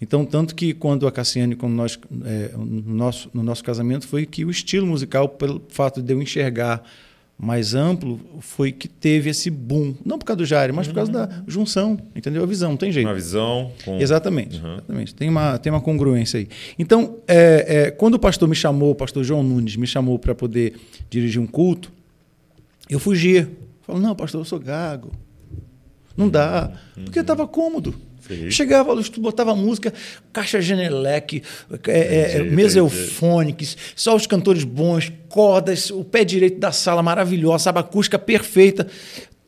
[0.00, 4.26] Então, tanto que quando a Cassiane, quando nós, é, no, nosso, no nosso casamento, foi
[4.26, 6.82] que o estilo musical, pelo fato de eu enxergar
[7.38, 9.94] mais amplo, foi que teve esse boom.
[10.04, 12.42] Não por causa do Jair, mas por causa da junção, entendeu?
[12.42, 13.06] A visão, não tem jeito.
[13.06, 13.72] Uma visão.
[13.84, 13.98] Com...
[14.00, 14.74] Exatamente, uhum.
[14.74, 15.14] exatamente.
[15.14, 16.48] Tem uma, tem uma congruência aí.
[16.78, 20.34] Então, é, é, quando o pastor me chamou, o pastor João Nunes me chamou para
[20.34, 20.74] poder
[21.10, 21.92] dirigir um culto,
[22.88, 23.50] eu fugia.
[23.86, 25.12] Falei, não, pastor, eu sou gago.
[26.16, 26.72] Não dá.
[26.96, 27.04] Uhum.
[27.04, 27.94] Porque estava cômodo.
[28.26, 28.50] Sim.
[28.50, 29.92] Chegava, botava música,
[30.32, 31.42] caixa Genelec,
[31.86, 37.68] é, é, mesa eufônicos, só os cantores bons, cordas, o pé direito da sala maravilhosa,
[37.68, 38.88] a acústica perfeita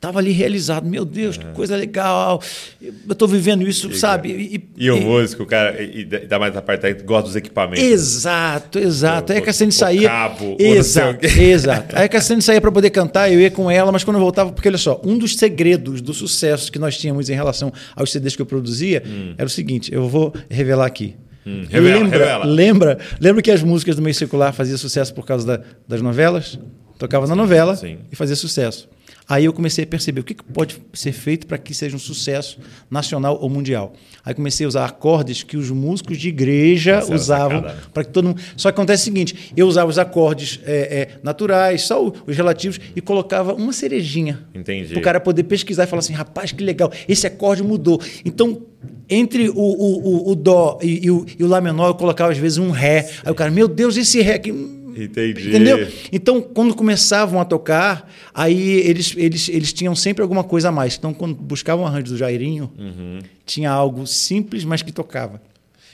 [0.07, 0.87] estava ali realizado.
[0.87, 1.51] Meu Deus, que é.
[1.51, 2.41] coisa legal.
[2.81, 4.29] Eu estou vivendo isso, sabe?
[4.31, 7.37] E, e, e o músico, o cara, e dá mais a parte técnica, gosta dos
[7.37, 7.83] equipamentos.
[7.83, 9.33] Exato, exato.
[9.33, 10.09] Aí a Cassiane saía.
[10.09, 11.97] Cabo, exato, exato.
[11.97, 14.53] Aí a Cassiane saía para poder cantar, eu ia com ela, mas quando eu voltava,
[14.53, 18.37] porque olha só, um dos segredos do sucesso que nós tínhamos em relação aos CDs
[18.37, 19.35] que eu produzia hum.
[19.37, 21.17] era o seguinte: eu vou revelar aqui.
[21.45, 22.45] Hum, revela, lembra, revela.
[22.45, 26.59] lembra, lembra que as músicas do meio secular faziam sucesso por causa da, das novelas?
[26.99, 27.99] Tocava na novela Sim.
[28.11, 28.89] e fazia sucesso.
[29.29, 32.61] Aí eu comecei a perceber o que, pode ser feito para que seja um sucesso
[32.89, 33.93] nacional ou mundial.
[34.25, 38.29] Aí comecei a usar acordes que os músicos de igreja Essa usavam para que todo
[38.29, 38.41] mundo.
[38.57, 42.79] Só que acontece o seguinte: eu usava os acordes é, é, naturais, só os relativos,
[42.95, 44.47] e colocava uma cerejinha.
[44.55, 44.93] Entendi.
[44.93, 48.01] Para o cara poder pesquisar e falar assim: rapaz, que legal, esse acorde mudou.
[48.25, 48.63] Então,
[49.09, 52.31] entre o, o, o, o Dó e, e, o, e o Lá menor, eu colocava
[52.31, 53.03] às vezes um Ré.
[53.03, 53.15] Sim.
[53.25, 54.53] Aí o cara, meu Deus, esse Ré aqui
[54.97, 55.49] Entendi.
[55.49, 55.89] Entendeu?
[56.13, 60.97] Então, quando começavam a tocar, aí eles, eles, eles tinham sempre alguma coisa a mais.
[60.97, 63.19] Então, quando buscavam o arranjo do Jairinho, uhum.
[63.45, 65.41] tinha algo simples, mas que tocava.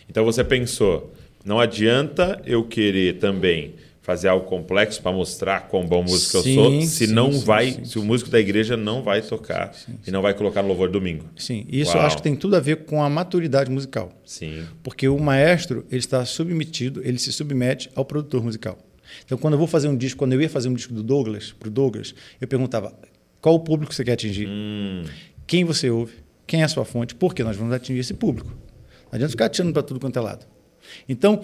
[0.08, 1.12] Então você pensou,
[1.44, 6.64] não adianta eu querer também fazer algo complexo para mostrar quão bom músico sim, eu
[6.64, 9.72] sou, se sim, não sim, vai, se o músico da igreja não vai tocar
[10.06, 11.24] e não vai colocar no louvor domingo.
[11.36, 12.00] Sim, isso Uau.
[12.00, 14.12] eu acho que tem tudo a ver com a maturidade musical.
[14.24, 14.64] Sim.
[14.82, 18.76] Porque o maestro, ele está submetido, ele se submete ao produtor musical.
[19.24, 21.52] Então, quando eu vou fazer um disco, quando eu ia fazer um disco do Douglas,
[21.52, 22.94] pro Douglas, eu perguntava
[23.40, 25.04] qual o público que você quer atingir, hum.
[25.46, 26.14] quem você ouve,
[26.46, 28.50] quem é a sua fonte, porque nós vamos atingir esse público.
[28.50, 30.46] Não adianta ficar atirando para tudo quanto é lado.
[31.08, 31.42] Então,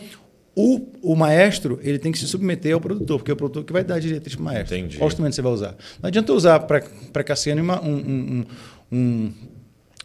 [0.55, 3.73] o, o, maestro ele tem que se submeter ao produtor, porque é o produtor que
[3.73, 4.77] vai dar a diretriz para o maestro.
[4.77, 4.97] Entendi.
[4.97, 5.77] Qual instrumento você vai usar?
[6.03, 8.45] Não adianta usar para Cassiano uma, um, um,
[8.91, 9.33] um,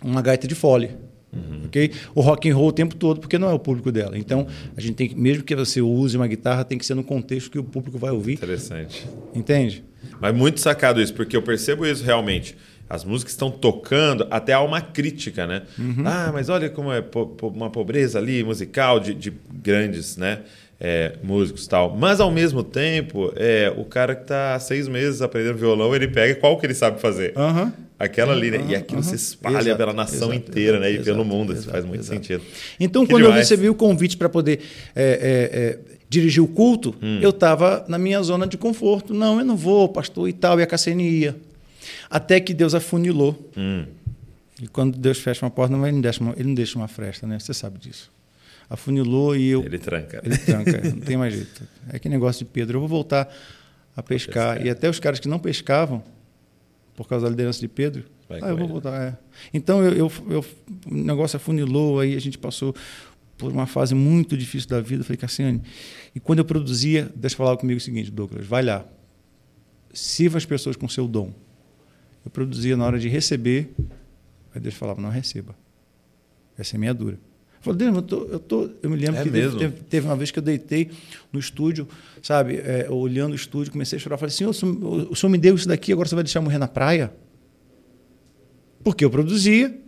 [0.03, 0.91] uma gaita de fole.
[1.34, 1.65] Uhum.
[1.65, 1.91] Okay?
[2.13, 4.17] O rock and roll o tempo todo, porque não é o público dela.
[4.17, 7.03] Então, a gente tem que, mesmo que você use uma guitarra, tem que ser no
[7.03, 8.34] contexto que o público vai ouvir.
[8.34, 9.07] Interessante.
[9.34, 9.84] Entende?
[10.19, 12.55] Mas muito sacado isso, porque eu percebo isso realmente.
[12.89, 15.63] As músicas estão tocando, até há uma crítica, né?
[15.79, 16.03] Uhum.
[16.05, 17.03] Ah, mas olha como é
[17.41, 20.41] uma pobreza ali musical de, de grandes, né?
[20.79, 21.95] É, músicos tal.
[21.95, 26.09] Mas ao mesmo tempo, é, o cara que está há seis meses aprendendo violão, ele
[26.09, 27.34] pega qual que ele sabe fazer.
[27.38, 27.71] Uhum.
[28.03, 28.65] Aquela ali, né?
[28.69, 29.03] E aquilo uhum.
[29.03, 30.91] se espalha exato, pela nação exato, inteira, né?
[30.91, 32.43] E exato, pelo mundo, isso faz muito sentido.
[32.79, 33.35] Então, que quando demais.
[33.35, 34.59] eu recebi o convite para poder
[34.95, 35.79] é, é, é,
[36.09, 37.19] dirigir o culto, hum.
[37.21, 39.13] eu estava na minha zona de conforto.
[39.13, 41.35] Não, eu não vou, pastor e tal, e a Cassene ia.
[42.09, 43.49] Até que Deus afunilou.
[43.57, 43.85] Hum.
[44.61, 46.87] E quando Deus fecha uma porta, não, ele, não deixa uma, ele não deixa uma
[46.87, 47.39] fresta, né?
[47.39, 48.11] Você sabe disso.
[48.69, 49.63] Afunilou e eu.
[49.63, 50.21] Ele tranca.
[50.23, 51.63] Ele tranca, não tem mais jeito.
[51.91, 52.77] É que negócio de Pedro.
[52.77, 53.33] Eu vou voltar
[53.95, 54.55] a pescar.
[54.55, 54.65] pescar.
[54.65, 56.03] E até os caras que não pescavam
[56.95, 58.05] por causa da liderança de Pedro.
[58.27, 59.01] Vai ah, eu vou voltar.
[59.01, 59.17] É.
[59.53, 60.45] Então, eu, eu, eu,
[60.89, 62.75] o negócio afunilou, aí a gente passou
[63.37, 65.01] por uma fase muito difícil da vida.
[65.01, 65.61] Eu falei, Cassiane,
[66.15, 68.85] e quando eu produzia, Deus falava comigo o seguinte, Douglas, vai lá,
[69.93, 71.33] sirva as pessoas com seu dom.
[72.23, 73.73] Eu produzia na hora de receber,
[74.53, 75.55] aí Deus falava, não receba.
[76.57, 77.19] Essa é minha dura.
[77.64, 80.30] Falei, Deus, eu, tô, eu, tô, eu me lembro é que teve, teve, uma vez
[80.32, 80.91] que eu deitei
[81.32, 81.88] no estúdio,
[82.22, 84.18] sabe, é, olhando o estúdio, comecei a chorar.
[84.18, 87.14] Falei, Senhor, o senhor me deu isso daqui, agora você vai deixar morrer na praia?
[88.84, 89.80] Porque eu produzia,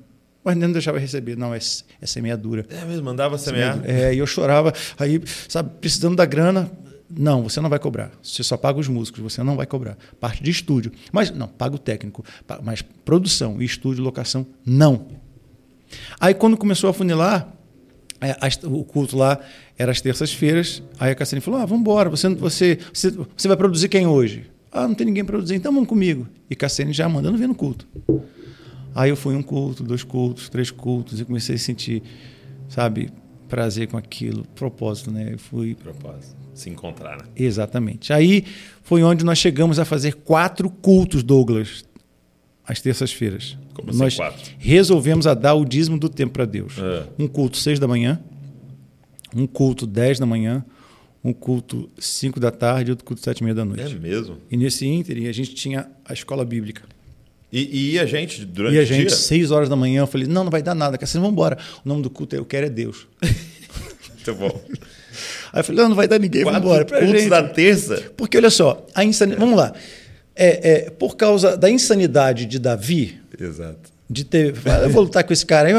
[0.41, 1.35] mas não deixava receber.
[1.35, 2.65] Não, é, é semeadura.
[2.69, 3.81] É mesmo, mandava semear?
[3.83, 6.71] É, e eu chorava, aí, sabe, precisando da grana.
[7.09, 8.09] Não, você não vai cobrar.
[8.23, 9.97] Você só paga os músicos, você não vai cobrar.
[10.17, 10.93] Parte de estúdio.
[11.11, 12.23] Mas, não, paga o técnico.
[12.63, 15.07] Mas produção e estúdio, locação, não.
[16.19, 17.54] Aí, quando começou a funilar,
[18.63, 19.39] o culto lá
[19.77, 20.81] era às terças-feiras.
[20.99, 24.49] Aí a Cassine falou: Ah, vamos embora, você, você, você, você vai produzir quem hoje?
[24.71, 26.27] Ah, não tem ninguém para produzir, então vamos comigo.
[26.49, 27.87] E Cassine já mandando ver no culto.
[28.93, 32.01] Aí eu fui um culto, dois cultos, três cultos, e comecei a sentir,
[32.69, 33.09] sabe,
[33.47, 35.29] prazer com aquilo, propósito, né?
[35.33, 35.75] Eu fui.
[35.75, 36.35] Propósito.
[36.53, 37.25] Se encontrar, né?
[37.35, 38.13] Exatamente.
[38.13, 38.45] Aí
[38.83, 41.83] foi onde nós chegamos a fazer quatro cultos, Douglas,
[42.65, 43.57] às terças-feiras.
[43.75, 44.51] Como assim, nós quatro?
[44.57, 46.73] resolvemos a dar o dízimo do tempo para Deus.
[46.79, 47.03] É.
[47.19, 48.19] Um culto seis da manhã,
[49.35, 50.65] um culto dez da manhã,
[51.23, 53.95] um culto cinco da tarde e outro culto sete e meia da noite.
[53.95, 54.37] É mesmo?
[54.49, 56.83] E nesse ínterim a gente tinha a escola bíblica.
[57.51, 59.09] E, e a gente, durante e a o gente, dia?
[59.09, 61.57] seis horas da manhã, eu falei, não, não vai dar nada, Cassiano, vamos embora.
[61.83, 63.07] O nome do culto é Eu Quero é Deus.
[63.21, 64.61] Muito bom.
[65.53, 66.85] Aí eu falei, não, não vai dar ninguém, vamos embora.
[66.85, 67.29] Cultos gente.
[67.29, 68.11] da terça?
[68.17, 69.39] Porque olha só, a insanidade.
[69.39, 69.73] Vamos lá.
[70.35, 73.89] É, é, por causa da insanidade de Davi, Exato.
[74.09, 74.53] de ter.
[74.83, 75.69] Eu vou lutar com esse cara.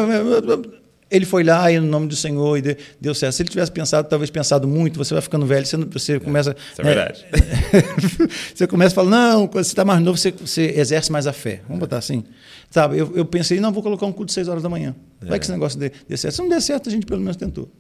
[1.08, 3.34] Ele foi lá e no nome do Senhor e de- deu certo.
[3.34, 6.56] Se ele tivesse pensado, talvez pensado muito, você vai ficando velho, você, não- você começa.
[6.72, 7.24] Isso é né, verdade.
[8.54, 11.32] você começa a falar, não, quando você está mais novo, você, você exerce mais a
[11.32, 11.62] fé.
[11.68, 12.24] Vamos botar assim.
[12.70, 14.96] Sabe, eu, eu pensei, não, vou colocar um culto de 6 horas da manhã.
[15.20, 15.38] Vai É.
[15.38, 16.34] que esse negócio dê, dê certo.
[16.34, 17.70] Se não der certo, a gente pelo menos tentou.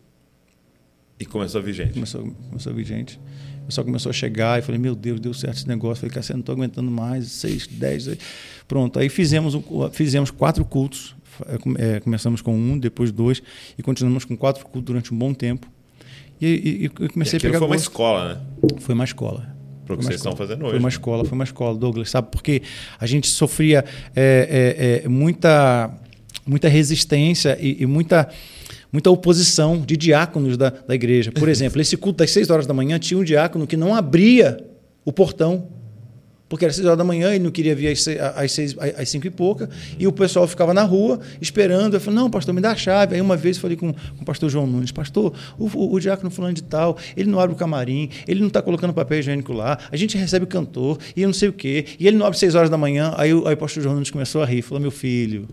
[1.18, 1.94] E começou a vir gente.
[1.94, 3.18] Começou, começou a vir gente.
[3.66, 5.96] O pessoal começou a chegar e falei, meu Deus, deu certo esse negócio.
[6.02, 8.06] Falei, Cassiano, não estou aguentando mais, seis, dez.
[8.06, 8.16] aí.
[8.68, 11.16] Pronto, aí fizemos, um- fizemos quatro cultos.
[11.78, 13.42] É, é, começamos com um, depois dois,
[13.76, 15.66] e continuamos com quatro cultos durante um bom tempo.
[16.40, 17.82] E, e- e comecei E a pegar foi uma gosto.
[17.90, 18.40] escola, né?
[18.78, 19.56] Foi uma escola.
[19.84, 20.92] Pro que Foi uma vocês estão fazendo Foi hoje, uma né?
[20.92, 22.28] escola, foi uma escola, Douglas, sabe?
[22.30, 22.62] Porque
[23.00, 25.90] a gente sofria é, é, é, muita,
[26.46, 28.28] muita resistência e, e muita,
[28.96, 31.30] muita oposição de diáconos da, da igreja.
[31.30, 34.56] Por exemplo, esse culto das seis horas da manhã tinha um diácono que não abria
[35.04, 35.68] o portão.
[36.48, 39.26] Porque era seis horas da manhã, ele não queria vir às às, seis, às cinco
[39.26, 39.68] e pouca,
[39.98, 41.94] e o pessoal ficava na rua esperando.
[41.94, 43.16] Eu falei, não, pastor, me dá a chave.
[43.16, 46.30] Aí uma vez falei com, com o pastor João Nunes, pastor, o, o, o diácono
[46.30, 49.76] fulano de tal, ele não abre o camarim, ele não está colocando papel higiênico lá,
[49.90, 52.54] a gente recebe cantor, e eu não sei o quê, e ele não abre seis
[52.54, 53.12] horas da manhã.
[53.16, 55.48] Aí, o- aí o pastor João Nunes começou a rir, falou, meu filho,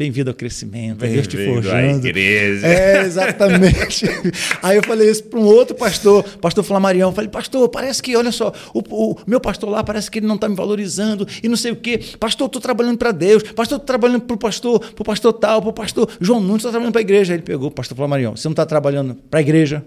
[0.00, 2.06] bem-vindo ao crescimento, é Deus te Bem-vindo à forjando.
[2.06, 2.66] igreja.
[2.66, 4.06] É, exatamente.
[4.62, 7.10] Aí eu falei isso para um outro pastor, pastor Flamarião.
[7.10, 10.26] Eu falei, pastor, parece que, olha só, o, o meu pastor lá parece que ele
[10.26, 12.00] não está me valorizando e não sei o quê.
[12.18, 13.42] Pastor, estou trabalhando para Deus.
[13.42, 16.60] Pastor, estou trabalhando para o pastor, para o pastor tal, para o pastor João Nunes,
[16.60, 17.34] estou trabalhando para a igreja.
[17.34, 18.34] Aí ele pegou pastor Flamarião.
[18.34, 19.84] Você não está trabalhando para a igreja,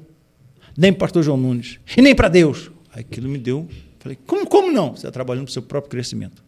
[0.78, 2.70] nem para o pastor João Nunes, e nem para Deus.
[2.94, 3.68] Aí aquilo me deu.
[3.98, 4.92] Falei, como, como não?
[4.92, 6.44] Você está trabalhando para o seu próprio crescimento.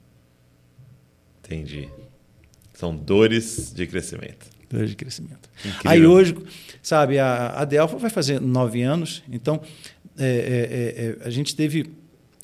[1.44, 1.90] Entendi.
[2.76, 4.46] São dores de crescimento.
[4.70, 5.50] Dores de crescimento.
[5.60, 5.92] Incrível.
[5.92, 6.36] Aí hoje,
[6.82, 9.62] sabe, a, a Delfa vai fazer nove anos, então
[10.18, 11.92] é, é, é, a gente teve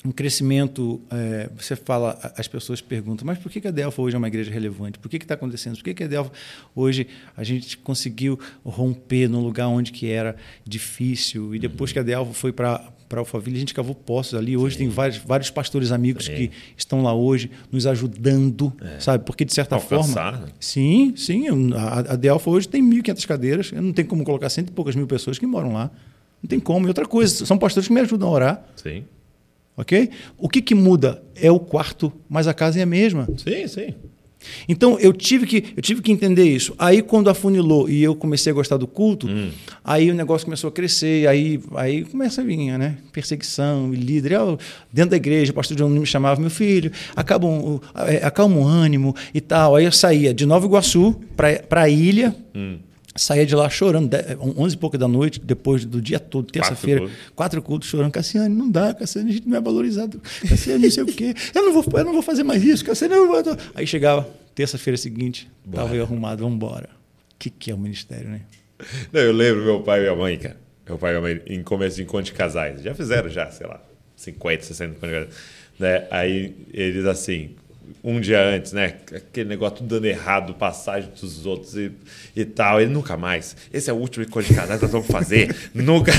[0.04, 1.00] um crescimento.
[1.10, 4.28] é, você fala, as pessoas perguntam, mas por que que a Delfa hoje é uma
[4.28, 4.98] igreja relevante?
[4.98, 5.76] Por que está acontecendo?
[5.76, 6.32] Por que, que a Delfa
[6.74, 7.06] hoje
[7.36, 11.54] a gente conseguiu romper num lugar onde que era difícil?
[11.54, 14.56] E depois que a Delfa foi para para Alphaville, a gente cavou poços ali.
[14.56, 16.34] Hoje tem vários, vários pastores amigos Sim.
[16.34, 19.22] que estão lá hoje nos ajudando, sabe?
[19.26, 20.46] Porque de certa Alcançar, forma.
[20.46, 20.52] né?
[20.58, 21.44] Sim, sim.
[21.74, 23.70] A, a Delfa hoje tem 1.500 cadeiras.
[23.70, 25.90] Eu não tenho como colocar cento e poucas mil pessoas que moram lá.
[26.42, 26.86] Não tem como.
[26.86, 29.04] E outra coisa, são pastores que me ajudam a orar, Sim.
[29.76, 30.08] ok?
[30.38, 33.28] O que, que muda é o quarto, mas a casa é a mesma.
[33.36, 33.94] Sim, sim.
[34.68, 36.74] Então eu tive que eu tive que entender isso.
[36.78, 39.28] Aí quando afunilou e eu comecei a gostar do culto,
[39.84, 42.96] aí o negócio começou a crescer, aí aí começa a vir, né?
[43.12, 44.58] Perseguição, e líder, Eu,
[44.92, 48.64] dentro da igreja, o pastor John me chamava meu filho, acalma, o- é, acalma o
[48.66, 49.76] ânimo e tal.
[49.76, 52.34] Aí eu saía de Nova Iguaçu para a ilha.
[53.14, 57.00] Saía de lá chorando, de- 11 e pouca da noite, depois do dia todo, terça-feira,
[57.00, 57.16] cultos.
[57.36, 58.10] quatro cultos chorando.
[58.10, 60.20] Cassiane, não dá, Cassiane, a gente não é valorizado.
[60.48, 61.34] Cassiane, não sei o quê.
[61.54, 63.14] Eu não vou, eu não vou fazer mais isso, Cassiane.
[63.14, 63.56] Eu não vou...
[63.74, 66.88] Aí chegava, terça-feira seguinte, estava eu arrumado, vamos embora.
[67.34, 68.40] O que, que é o ministério, né?
[69.12, 70.56] Não, eu lembro meu pai e minha mãe, cara.
[70.88, 72.82] Meu pai e minha mãe, em começo de encontro de casais.
[72.82, 73.80] Já fizeram, já, sei lá,
[74.16, 75.42] 50, 60 encontros de casais.
[75.78, 76.06] Né?
[76.10, 77.50] Aí eles, assim,
[78.02, 78.96] um dia antes, né?
[79.14, 81.92] Aquele negócio tudo dando errado, passagem dos outros e,
[82.34, 82.80] e tal.
[82.80, 83.56] Ele nunca mais.
[83.72, 85.54] Esse é o último encontro de casais que nós vamos fazer.
[85.74, 86.12] nunca.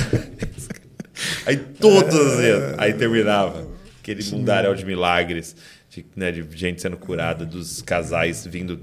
[1.46, 2.76] Aí todos os dias.
[2.78, 3.68] Aí terminava.
[4.02, 5.56] Aquele mundaréu de milagres,
[5.90, 8.82] de, né, de gente sendo curada, dos casais vindo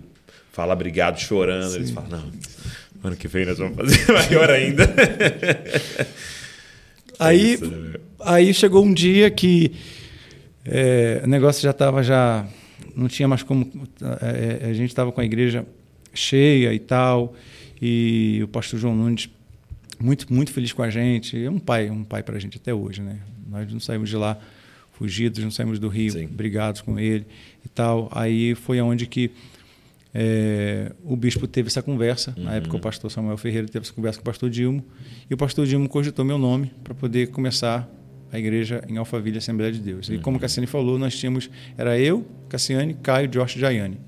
[0.53, 1.75] falar obrigado, chorando.
[1.75, 2.33] Eles falam, não,
[3.05, 4.85] ano que vem nós vamos fazer maior ainda.
[7.19, 9.73] Aí, isso, né, aí chegou um dia que
[10.65, 12.47] é, o negócio já estava já
[12.97, 13.71] não tinha mais como
[14.21, 15.67] é, a gente estava com a igreja
[16.15, 17.35] cheia e tal
[17.81, 19.29] e o pastor João Nunes
[19.99, 22.75] muito muito feliz com a gente é um pai um pai para a gente até
[22.75, 24.39] hoje né nós não saímos de lá
[24.93, 26.27] fugidos não saímos do Rio Sim.
[26.27, 27.27] brigados com ele
[27.65, 29.31] e tal aí foi aonde que
[30.13, 32.35] é, o bispo teve essa conversa.
[32.37, 34.85] Na época, o pastor Samuel Ferreira teve essa conversa com o pastor Dilmo.
[35.29, 37.89] E o pastor Dilmo cogitou meu nome para poder começar
[38.33, 40.09] a igreja em Alphaville, Assembleia de Deus.
[40.09, 41.51] E como a Cassiane falou, nós tínhamos.
[41.77, 43.99] Era eu, Cassiane, Caio, Josh e Jaiane.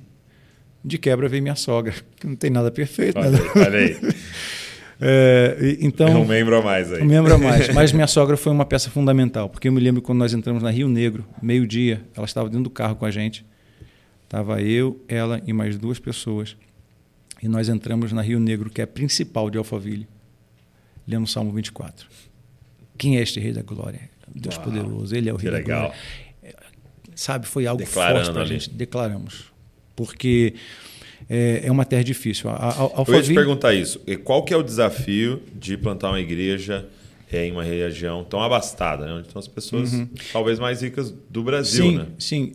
[0.85, 3.19] De quebra veio minha sogra, que não tem nada perfeito.
[3.19, 3.39] Olha Né?
[3.55, 3.97] aí, olha aí.
[5.05, 7.03] É, então, É um membro a mais aí.
[7.03, 7.69] um membro a mais.
[7.75, 10.71] Mas minha sogra foi uma peça fundamental, porque eu me lembro quando nós entramos na
[10.71, 13.45] Rio Negro, meio-dia, ela estava dentro do carro com a gente.
[14.23, 16.57] Estava eu, ela e mais duas pessoas.
[17.43, 20.07] E nós entramos na Rio Negro, que é a principal de Alphaville,
[21.05, 22.07] lendo o Salmo 24.
[22.97, 24.09] Quem é este Rei da Glória?
[24.35, 25.81] Deus Uau, poderoso, Ele é o Rei que da legal.
[25.89, 25.97] Glória.
[27.15, 28.71] Sabe, foi algo Declarando forte para a gente.
[28.71, 29.53] Declaramos.
[29.95, 30.55] Porque
[31.29, 32.49] é, é uma terra difícil.
[32.51, 34.01] A, a, Eu ia te Alphaville, perguntar isso.
[34.07, 36.89] E qual que é o desafio de plantar uma igreja
[37.31, 39.13] é, em uma região tão abastada, né?
[39.13, 39.91] onde estão as pessoas
[40.33, 41.91] talvez mais ricas do Brasil, Uhum.
[41.91, 42.07] sim, né?
[42.19, 42.53] sim.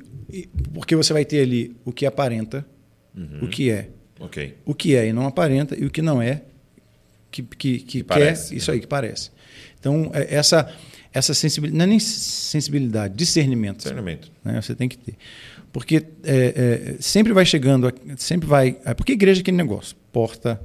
[0.73, 2.65] Porque você vai ter ali o que aparenta,
[3.15, 3.39] Uhum.
[3.43, 4.55] o que é, Ok.
[4.65, 6.43] o que é e não aparenta, e o que não é,
[7.31, 8.75] que, que, que, quer, parece, isso né?
[8.75, 9.31] aí que parece.
[9.79, 10.71] Então, é- essa,
[11.13, 13.77] essa sensibilidade, não é nem sensibilidade, discernimento.
[13.77, 14.31] Discernimento.
[14.43, 14.61] né?
[14.61, 15.15] Você tem que ter.
[15.71, 18.77] Porque é, é, sempre vai chegando, a- sempre vai.
[18.85, 20.59] É porque igreja é aquele negócio: porta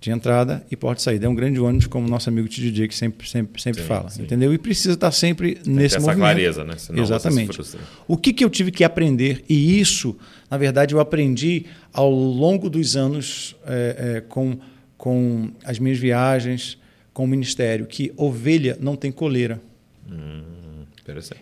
[0.00, 1.26] de entrada e porta de saída.
[1.26, 4.08] É um grande ônibus, como o nosso amigo DJ que sempre, sempre, sempre Sim, fala.
[4.10, 4.22] sim.
[4.22, 4.52] Entendeu?
[4.54, 6.20] E precisa estar sempre Tem nesse essa movimento.
[6.20, 6.74] clareza, né?
[6.78, 7.52] Senão se Exatamente.
[7.54, 7.80] frustra.
[8.06, 10.16] O que, que eu tive que aprender, e isso,
[10.50, 14.58] na verdade, eu aprendi ao longo dos anos é, é, com,
[14.96, 16.78] com as minhas viagens,
[17.18, 19.60] com o ministério, que ovelha não tem coleira.
[20.06, 20.57] Interessante.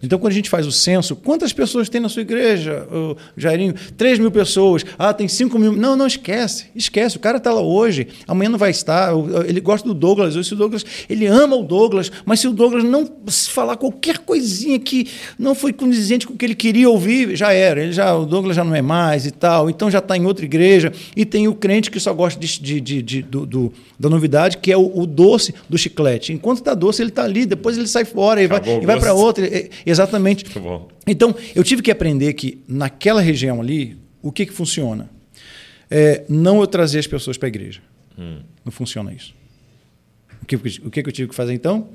[0.02, 2.86] Então, quando a gente faz o censo, quantas pessoas tem na sua igreja,
[3.36, 3.74] Jairinho?
[3.96, 4.84] 3 mil pessoas.
[4.98, 5.72] Ah, tem 5 mil.
[5.72, 6.66] Não, não, esquece.
[6.74, 7.16] Esquece.
[7.16, 9.12] O cara está lá hoje, amanhã não vai estar.
[9.46, 10.36] Ele gosta do Douglas.
[10.36, 13.08] Hoje, o Douglas, ele ama o Douglas, mas se o Douglas não
[13.48, 15.06] falar qualquer coisinha que
[15.38, 17.82] não foi condizente com o que ele queria ouvir, já era.
[17.82, 19.68] Ele já, o Douglas já não é mais e tal.
[19.70, 20.92] Então já está em outra igreja.
[21.16, 24.58] E tem o crente que só gosta de, de- de- de- do, do- da novidade,
[24.58, 26.32] que é o, o doce do chiclete.
[26.32, 28.86] Enquanto está doce, ele está ali, depois ele sai fora e vai, Acabou o e
[28.86, 29.46] vai para outra.
[29.56, 30.44] É, Exatamente.
[30.44, 30.88] Muito bom.
[31.06, 35.08] Então, eu tive que aprender que naquela região ali, o que, que funciona?
[35.90, 37.80] É, não eu trazer as pessoas para a igreja.
[38.64, 39.34] Não funciona isso.
[40.42, 41.88] O que, o que que eu tive que fazer então?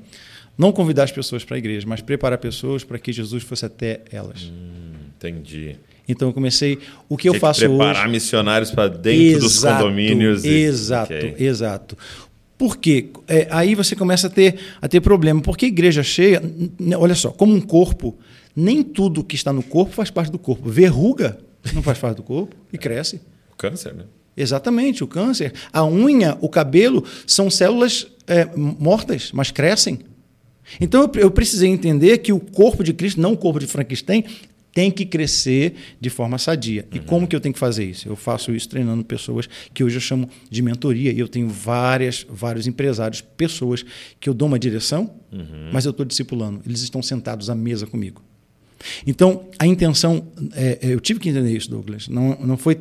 [0.56, 4.00] Não convidar as pessoas para a igreja, mas preparar pessoas para que Jesus fosse até
[4.10, 4.50] elas.
[5.16, 5.76] Entendi.
[6.08, 6.78] Então eu comecei.
[7.08, 8.12] O que eu faço preparar hoje.
[8.12, 10.44] missionários para dentro dos Exato, condomínios.
[10.44, 11.34] e- Exato, Ok.
[11.38, 11.96] exato.
[12.56, 13.10] Por quê?
[13.26, 15.40] É, aí você começa a ter, a ter problema.
[15.40, 16.42] Porque igreja cheia,
[16.98, 18.16] olha só, como um corpo,
[18.54, 20.68] nem tudo que está no corpo faz parte do corpo.
[20.68, 21.38] Verruga
[21.72, 23.20] não faz parte do corpo e cresce.
[23.56, 24.04] Câncer, né?
[24.36, 25.52] Exatamente, o câncer.
[25.72, 30.00] A unha, o cabelo são células é, mortas, mas crescem.
[30.80, 34.24] Então eu, eu precisei entender que o corpo de Cristo, não o corpo de Frankenstein,
[34.72, 36.86] tem que crescer de forma sadia.
[36.92, 38.08] E como que eu tenho que fazer isso?
[38.08, 41.12] Eu faço isso treinando pessoas que hoje eu chamo de mentoria.
[41.12, 43.84] E eu tenho várias, vários empresários, pessoas
[44.18, 45.14] que eu dou uma direção,
[45.72, 46.62] mas eu estou discipulando.
[46.66, 48.22] Eles estão sentados à mesa comigo.
[49.06, 52.08] Então, a intenção, é, é, eu tive que entender isso, Douglas.
[52.08, 52.80] Não, não foi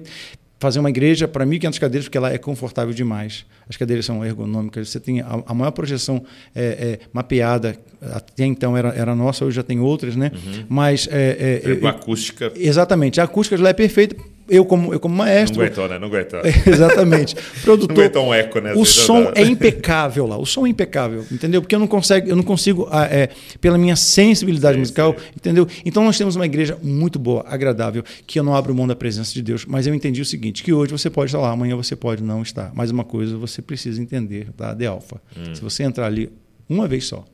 [0.62, 3.45] fazer uma igreja para 1.500 cadeiras, porque ela é confortável demais.
[3.68, 8.78] As cadeiras são ergonômicas, você tem a, a maior projeção é, é, mapeada, até então
[8.78, 10.32] era, era nossa, hoje já tem outras, né?
[10.70, 11.07] Mas.
[11.12, 14.16] É, é, eu- acústica exatamente, a acústica lá é perfeita.
[14.52, 15.62] Eu, como, eu, como não maestro.
[15.62, 15.97] aguentou, né?
[15.97, 16.41] Não aguentou.
[16.68, 17.36] Exatamente.
[17.36, 17.97] Não Produtor.
[17.97, 18.74] aguentou um eco, né?
[18.74, 20.38] O som não é impecável lá.
[20.38, 21.62] O som é impecável, entendeu?
[21.62, 23.30] Porque eu não consigo, eu não consigo ah, é,
[23.62, 25.26] pela minha sensibilidade Sim, musical, sim.
[25.38, 25.66] entendeu?
[25.86, 29.34] Então nós temos uma igreja muito boa, agradável, que eu não abro mão da presença
[29.34, 29.66] de Deus.
[29.66, 32.41] Mas eu entendi o seguinte: que hoje você pode estar lá, amanhã você pode não
[32.41, 32.72] estar.
[32.76, 34.74] Mas uma coisa você precisa entender, tá?
[34.74, 35.22] De alfa.
[35.38, 35.56] Hum.
[35.56, 36.30] Se você entrar ali
[36.68, 37.26] uma vez só,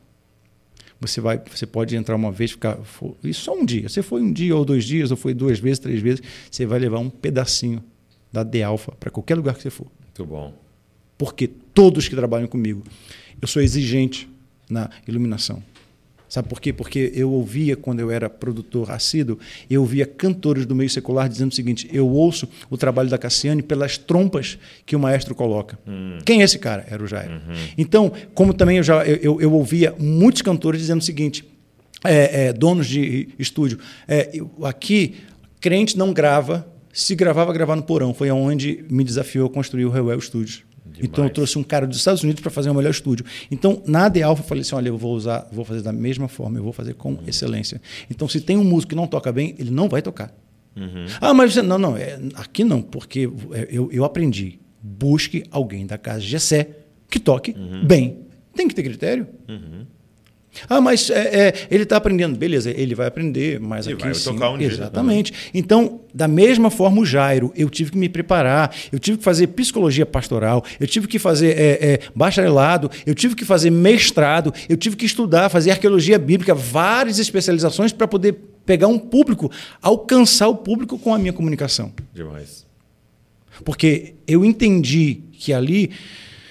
[0.99, 2.77] você vai, você pode entrar uma vez, ficar
[3.23, 3.87] e só um dia.
[3.87, 6.79] Você foi um dia ou dois dias, ou foi duas vezes, três vezes, você vai
[6.79, 7.83] levar um pedacinho
[8.31, 10.53] da de alfa para qualquer lugar que você for Muito bom.
[11.17, 12.83] porque todos que trabalham comigo,
[13.41, 14.27] eu sou exigente
[14.69, 15.63] na iluminação.
[16.29, 16.73] Sabe por quê?
[16.73, 21.51] Porque eu ouvia, quando eu era produtor assíduo, eu ouvia cantores do meio secular dizendo
[21.51, 25.79] o seguinte: eu ouço o trabalho da Cassiane pelas trompas que o maestro coloca.
[26.25, 26.85] Quem é esse cara?
[26.89, 27.41] Era o Jairo.
[27.77, 31.45] Então, como também eu já eu, eu- eu ouvia muitos cantores dizendo o seguinte:
[32.03, 35.15] é, é, donos de estúdio, é, eu- aqui
[35.61, 38.13] crente não grava, se gravava, gravar no porão.
[38.13, 40.63] Foi aonde me desafiou a construir o Reuel Studios.
[40.99, 43.25] Então eu trouxe um cara dos Estados Unidos para fazer o melhor estúdio.
[43.51, 46.27] Então, na AD Alpha, eu falei assim: olha, eu vou usar, vou fazer da mesma
[46.27, 47.81] forma, eu vou fazer com excelência.
[48.09, 50.33] Então, se tem um músico que não toca bem, ele não vai tocar.
[51.19, 51.61] Ah, mas você.
[51.61, 54.59] Não, não, é, aqui não, porque é, eu, eu aprendi.
[54.81, 56.69] Busque alguém da casa de Gessé
[57.09, 58.19] que toque bem.
[58.55, 59.27] Tem que ter critério.
[60.69, 62.37] Ah, mas é, é, ele está aprendendo.
[62.37, 64.67] Beleza, ele vai aprender, mas E aqui vai cima- tocar um dia.
[64.67, 65.33] Exatamente.
[65.53, 69.47] Então, da mesma forma, o Jairo, eu tive que me preparar, eu tive que fazer
[69.47, 74.77] psicologia pastoral, eu tive que fazer é, é, bacharelado, eu tive que fazer mestrado, eu
[74.77, 78.35] tive que estudar, fazer arqueologia bíblica, várias especializações para poder
[78.65, 79.49] pegar um público,
[79.81, 81.91] alcançar o público com a minha comunicação.
[82.13, 82.65] Demais.
[83.63, 85.91] Porque eu entendi que ali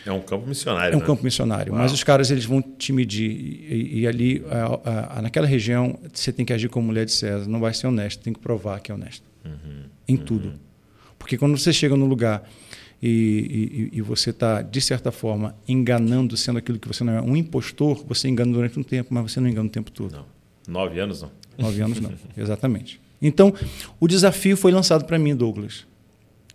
[0.07, 0.95] É um campo missionário.
[0.95, 1.07] é um né?
[1.07, 1.83] campo missionário, Uau.
[1.83, 6.33] mas os caras eles vão te medir e, e ali a- a- naquela região você
[6.33, 8.91] tem que agir como mulher de César, não vai ser honesto, tem que provar que
[8.93, 9.25] é honesto.
[10.09, 10.53] em tudo.
[11.19, 12.49] Porque quando você chega no lugar
[13.03, 17.21] e, e, e você está, de certa forma, enganando, sendo aquilo que você não é,
[17.21, 20.13] um impostor, você engana durante um tempo, mas você não engana o tempo todo.
[20.13, 20.25] Não.
[20.69, 21.31] Nove anos não.
[21.59, 23.01] Nove anos não, exatamente.
[23.21, 23.53] Então,
[23.99, 25.85] o desafio foi lançado para mim, Douglas.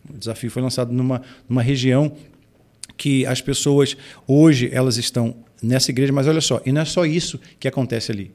[0.09, 2.11] O desafio foi lançado numa, numa região
[2.97, 3.95] que as pessoas,
[4.27, 8.11] hoje, elas estão nessa igreja, mas olha só, e não é só isso que acontece
[8.11, 8.31] ali.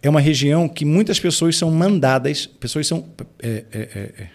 [0.00, 3.08] É uma região que muitas pessoas são mandadas, pessoas são.
[3.40, 4.28] É, é, é, é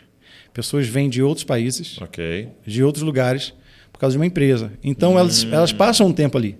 [0.53, 2.47] pessoas vêm de outros países, Ok.
[2.66, 3.53] de outros lugares,
[3.91, 4.72] por causa de uma empresa.
[4.84, 6.57] Então, elas, elas passam um tempo ali.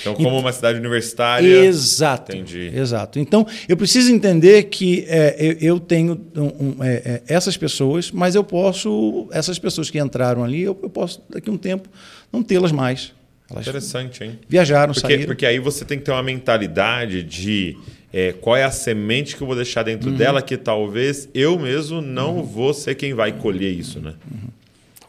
[0.00, 1.64] Então, como uma cidade universitária.
[1.64, 2.32] Exato.
[2.32, 2.70] Entendi.
[2.74, 3.18] Exato.
[3.18, 8.10] Então, eu preciso entender que é, eu, eu tenho um- um, é, é, essas pessoas,
[8.10, 11.88] mas eu posso, essas pessoas que entraram ali, eu, eu posso, daqui a um tempo,
[12.32, 13.12] não tê-las mais.
[13.50, 14.38] Elas Interessante, hein?
[14.48, 15.26] viajaram, Porque, saíram.
[15.26, 17.76] porque aí você tem que ter uma mentalidade de
[18.12, 20.16] é, qual é a semente que eu vou deixar dentro Uhum.
[20.16, 24.14] dela que talvez eu mesmo não vou ser quem vai colher isso, né?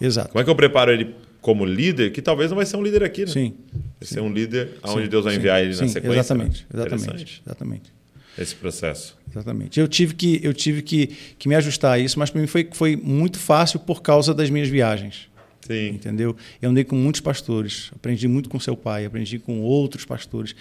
[0.01, 0.29] Exato.
[0.29, 3.03] Como é que eu preparo ele como líder, que talvez não vai ser um líder
[3.03, 3.27] aqui, né?
[3.27, 3.53] Sim.
[4.01, 6.19] Ser um líder aonde Sim, Deus vai sim, enviar ele sim, na sequência.
[6.19, 6.67] Exatamente, né?
[6.73, 7.93] exatamente, Interessante exatamente.
[8.37, 9.17] esse processo.
[9.29, 9.79] Exatamente.
[9.79, 12.67] Eu tive que, eu tive que, que me ajustar a isso, mas para mim foi,
[12.71, 15.29] foi muito fácil por causa das minhas viagens.
[15.65, 15.89] Sim.
[15.89, 16.35] Entendeu?
[16.61, 20.55] Eu andei com muitos pastores, aprendi muito com seu pai, aprendi com outros pastores.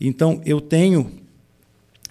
[0.00, 1.12] Então, eu tenho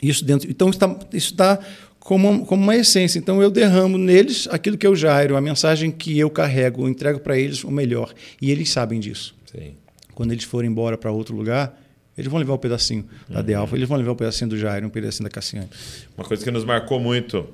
[0.01, 0.49] isso dentro.
[0.49, 1.65] Então, isso está tá
[1.99, 3.17] como, como uma essência.
[3.17, 6.89] Então, eu derramo neles aquilo que é o Jairo, a mensagem que eu carrego, eu
[6.89, 8.13] entrego para eles o melhor.
[8.41, 9.35] E eles sabem disso.
[9.51, 9.73] Sim.
[10.15, 11.79] Quando eles forem embora para outro lugar,
[12.17, 14.87] eles vão levar um pedacinho da De Alfa, eles vão levar um pedacinho do Jairo,
[14.87, 15.69] um pedacinho da Cassiane.
[16.17, 17.47] Uma coisa que nos marcou muito,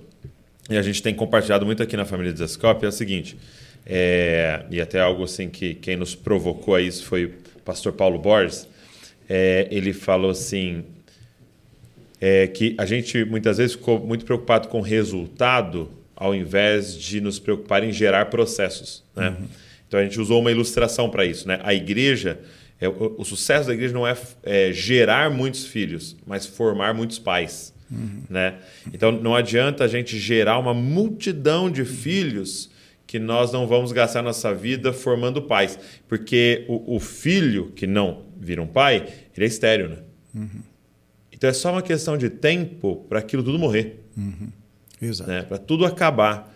[0.70, 3.36] e a gente tem compartilhado muito aqui na família Desascope, é o seguinte,
[3.86, 7.32] é, e até algo assim que quem nos provocou a isso foi o
[7.66, 8.68] pastor Paulo Borges,
[9.28, 10.84] é, ele falou assim,
[12.20, 17.20] é, que a gente muitas vezes ficou muito preocupado com o resultado ao invés de
[17.20, 19.04] nos preocupar em gerar processos.
[19.16, 19.36] Né?
[19.92, 21.46] Então a gente usou uma ilustração para isso.
[21.46, 21.60] Né?
[21.64, 22.40] A igreja,
[22.80, 27.20] é, o, o sucesso da igreja não é, é gerar muitos filhos, mas formar muitos
[27.20, 27.74] pais.
[28.30, 28.56] Né?
[28.94, 32.72] Então não adianta a gente gerar uma multidão de filhos
[33.06, 35.78] que nós não vamos gastar nossa vida formando pais.
[36.08, 39.90] Porque o, o filho que não vira um pai, ele é estéreo.
[39.90, 39.98] Né?
[41.34, 44.06] Então é só uma questão de tempo para aquilo tudo morrer,
[45.02, 45.30] Exato.
[45.30, 45.42] né?
[45.42, 46.51] para tudo acabar.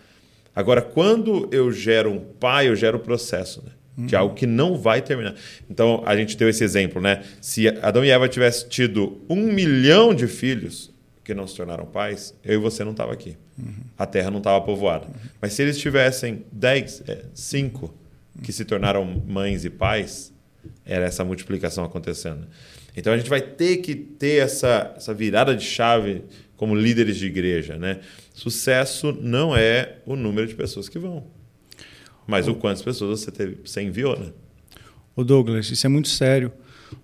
[0.56, 4.06] Agora, quando eu gero um pai, eu gero o processo né?
[4.06, 5.34] de algo que não vai terminar.
[5.68, 7.00] Então, a gente deu esse exemplo.
[7.00, 7.22] Né?
[7.42, 10.90] Se Adão e Eva tivessem tido um milhão de filhos
[11.22, 13.36] que não se tornaram pais, eu e você não estava aqui.
[13.98, 15.08] A terra não estava povoada.
[15.40, 17.02] Mas se eles tivessem 10,
[17.34, 17.94] 5
[18.42, 20.32] que se tornaram mães e pais,
[20.84, 22.46] era essa multiplicação acontecendo.
[22.96, 26.22] Então a gente vai ter que ter essa, essa virada de chave
[26.56, 27.76] como líderes de igreja.
[27.76, 28.00] Né?
[28.36, 31.24] Sucesso não é o número de pessoas que vão,
[32.26, 34.14] mas o quantas pessoas você, teve, você enviou.
[34.14, 34.30] Né?
[35.16, 36.52] Ô Douglas, isso é muito sério,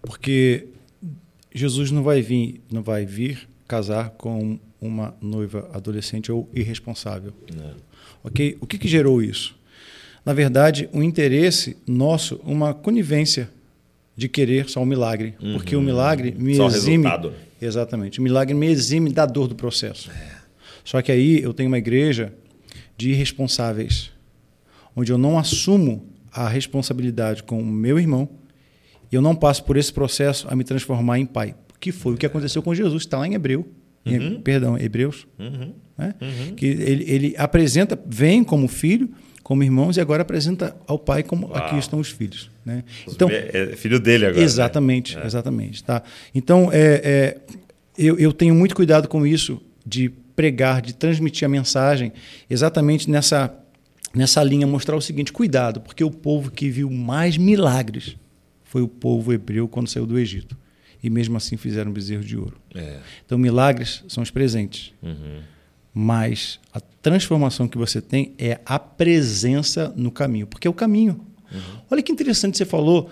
[0.03, 0.69] porque
[1.55, 7.33] Jesus não vai vir, não vai vir casar com uma noiva adolescente ou irresponsável.
[7.51, 7.77] Não.
[8.23, 8.59] Ok?
[8.61, 9.57] O que, que gerou isso?
[10.27, 13.49] Na verdade, um interesse nosso, uma conivência
[14.15, 17.05] de querer só um milagre, porque o milagre me Só o exime.
[17.05, 17.33] resultado.
[17.59, 18.21] Exatamente.
[18.21, 20.11] O milagre me exime da dor do processo.
[20.85, 22.33] Só que aí eu tenho uma igreja
[22.97, 24.11] de irresponsáveis,
[24.95, 28.29] onde eu não assumo a responsabilidade com o meu irmão
[29.11, 31.55] e eu não passo por esse processo a me transformar em pai.
[31.79, 33.69] Que foi o que aconteceu com Jesus, está lá em Hebreu.
[34.05, 35.27] Em, perdão, Hebreus.
[35.39, 35.75] Uhum.
[35.97, 36.15] né?
[36.57, 39.11] Que ele, ele apresenta, vem como filho,
[39.43, 41.57] como irmãos, e agora apresenta ao pai como Uau.
[41.57, 42.51] aqui estão os filhos.
[42.65, 42.85] Né?
[43.07, 44.43] Então, é filho dele agora.
[44.43, 45.27] Exatamente, né?
[45.27, 45.85] Exatamente.
[45.85, 46.03] Tá?
[46.35, 47.41] Então, é, é,
[47.99, 52.13] eu, eu tenho muito cuidado com isso, de pregar, de transmitir a mensagem
[52.49, 53.55] exatamente nessa,
[54.15, 58.17] nessa linha, mostrar o seguinte: cuidado, porque o povo que viu mais milagres
[58.65, 60.57] foi o povo hebreu quando saiu do Egito.
[61.03, 62.57] E mesmo assim fizeram bezerro de ouro.
[62.75, 62.99] É.
[63.27, 64.95] Então, milagres são os presentes.
[65.03, 65.41] Uhum.
[65.93, 71.27] Mas a transformação que você tem é a presença no caminho, porque é o caminho.
[71.91, 73.11] Olha que interessante você falou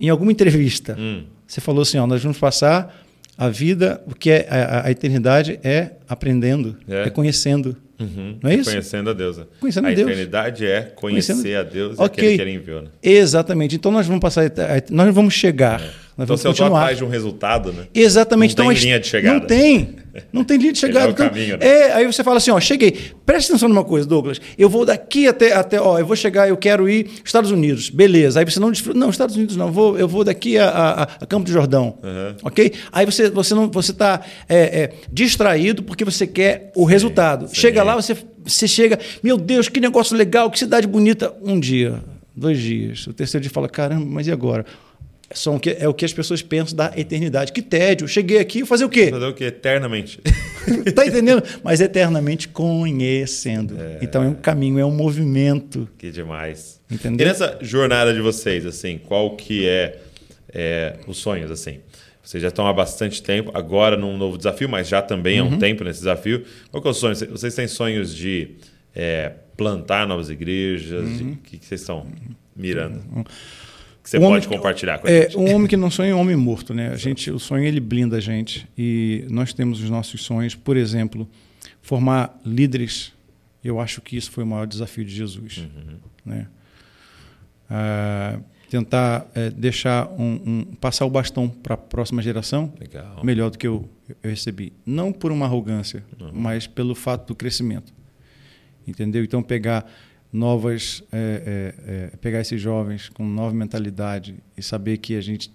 [0.00, 0.96] em alguma entrevista.
[0.98, 1.24] Hum.
[1.46, 3.06] Você falou assim: ó, nós vamos passar
[3.38, 7.04] a vida, o que é a, a eternidade é aprendendo, É.
[7.04, 7.76] é, conhecendo.
[8.00, 8.36] Uhum.
[8.42, 8.70] Não é isso?
[8.70, 9.40] Conhecendo a Deus.
[9.60, 10.08] Conhecendo a a Deus.
[10.10, 12.06] eternidade é conhecer Conhecendo- a Deus e Ok.
[12.24, 12.82] aquele que ele enviou.
[12.82, 12.88] Né?
[13.02, 13.74] Exatamente.
[13.76, 14.44] Então nós vamos passar,
[14.90, 16.80] nós vamos chegar Nós Então você continuar.
[16.80, 17.86] atrás de um resultado, né?
[17.94, 18.56] Exatamente.
[18.56, 19.38] Não então, tem linha de chegada.
[19.38, 19.96] Não tem.
[20.32, 21.10] Não tem linha de chegada.
[21.10, 21.66] Então, caminho, né?
[21.66, 23.12] é, aí você fala assim, ó, cheguei.
[23.24, 24.40] Presta atenção numa coisa, Douglas.
[24.58, 27.88] Eu vou daqui até, até ó, eu vou chegar, eu quero ir Estados Unidos.
[27.88, 28.40] Beleza.
[28.40, 31.02] Aí você não desfruta, não, Estados Unidos não, eu vou, eu vou daqui a, a,
[31.02, 31.98] a Campo do Jordão.
[32.42, 32.72] Ok?
[32.90, 37.46] Aí você, você não, você está é, é, distraído porque você quer o resultado.
[37.46, 37.54] sim.
[37.54, 41.32] Chega lá, você, você chega, meu Deus, que negócio legal, que cidade bonita.
[41.40, 42.02] Um dia,
[42.34, 43.06] dois dias.
[43.06, 44.64] O terceiro dia fala, caramba, mas e agora?
[45.30, 47.52] São o que, é o que as pessoas pensam da eternidade.
[47.52, 48.08] Que tédio.
[48.08, 49.10] Cheguei aqui, fazer o quê?
[49.10, 49.44] Fazer o quê?
[49.44, 50.20] Eternamente.
[50.94, 51.42] tá entendendo?
[51.62, 53.76] Mas eternamente conhecendo.
[54.00, 55.86] Então é um caminho, é um movimento.
[55.98, 56.80] que demais.
[56.90, 57.26] Entendeu?
[57.26, 59.98] E nessa jornada de vocês, assim, qual que é,
[60.50, 61.80] é os sonhos, assim?
[62.22, 65.54] Vocês já estão há bastante tempo, agora num novo desafio, mas já também há Uhum.
[65.54, 66.44] um tempo nesse desafio.
[66.70, 67.14] Qual que é o sonho?
[67.14, 68.50] Vocês têm sonhos de
[68.94, 71.20] é, plantar novas igrejas?
[71.20, 71.32] Uhum.
[71.32, 72.06] O que, que vocês estão
[72.56, 73.00] mirando?
[74.10, 75.36] Que você pode que- compartilhar com a É, gente.
[75.36, 76.88] um homem que não sonha é um homem morto, né?
[76.88, 80.76] A gente, o sonho ele blinda a gente e nós temos os nossos sonhos, por
[80.76, 81.28] exemplo,
[81.82, 83.12] formar líderes.
[83.62, 85.66] Eu acho que isso foi o maior desafio de Jesus,
[86.24, 86.46] né?
[87.70, 88.38] Ah,
[88.70, 93.22] tentar é, deixar um, um- passar o bastão para a próxima geração Legal.
[93.24, 93.88] melhor do que eu,
[94.22, 94.72] eu recebi.
[94.86, 97.92] Não por uma arrogância, mas pelo fato do crescimento.
[98.86, 99.22] Entendeu?
[99.22, 99.90] Então, pegar
[100.32, 101.02] novas.
[101.12, 105.50] é, é, é, pegar esses jovens com nova mentalidade e saber que a gente.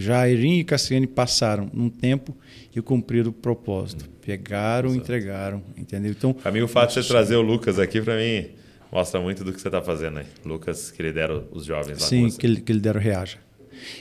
[0.00, 2.36] Já Erin e Cassiane passaram num tempo
[2.74, 4.08] e cumpriram o propósito.
[4.24, 6.12] Pegaram, entregaram, entendeu?
[6.12, 8.46] Então, Pra mim, o fato de você trazer o Lucas aqui, pra mim,
[8.92, 10.26] mostra muito do que você está fazendo aí.
[10.44, 13.38] Lucas, que lidera os jovens lá Sim, que ele, que ele dera o reaja.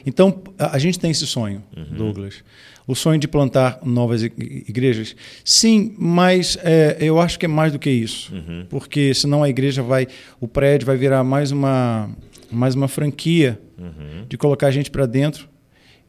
[0.06, 1.98] Então, a, a gente tem esse sonho, Uhum.
[1.98, 2.44] Douglas.
[2.88, 5.14] O sonho de plantar novas igrejas.
[5.44, 8.34] Sim, mas é, eu acho que é mais do que isso.
[8.34, 8.66] Uhum.
[8.70, 10.08] Porque senão a igreja vai.
[10.40, 12.10] O prédio vai virar mais uma,
[12.50, 14.26] mais uma franquia Uhum.
[14.28, 15.48] de colocar a gente para dentro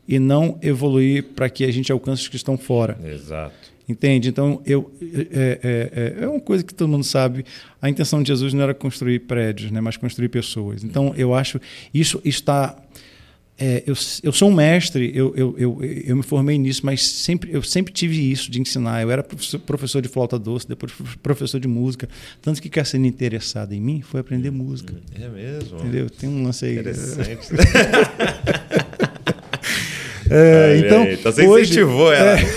[0.09, 2.99] e não evoluir para que a gente alcance os que estão fora.
[3.05, 3.55] Exato.
[3.87, 4.29] Entende?
[4.31, 7.45] Então, eu, é, é, é, é uma coisa que todo mundo sabe.
[7.81, 10.83] A intenção de Jesus não era construir prédios, né, mas construir pessoas.
[10.83, 11.61] Então, eu acho
[11.93, 12.75] isso está.
[13.61, 17.53] É, eu, eu sou um mestre, eu, eu, eu, eu me formei nisso, mas sempre,
[17.53, 19.03] eu sempre tive isso de ensinar.
[19.03, 22.09] Eu era professor, professor de flauta doce, depois professor de música.
[22.41, 24.95] Tanto que Cassine interessado em mim foi aprender música.
[25.21, 25.79] É mesmo?
[25.81, 26.09] Entendeu?
[26.09, 26.79] Tem um lance aí.
[26.79, 27.49] Interessante.
[30.31, 31.15] É, então, aí.
[31.15, 32.39] Então você hoje, incentivou ela.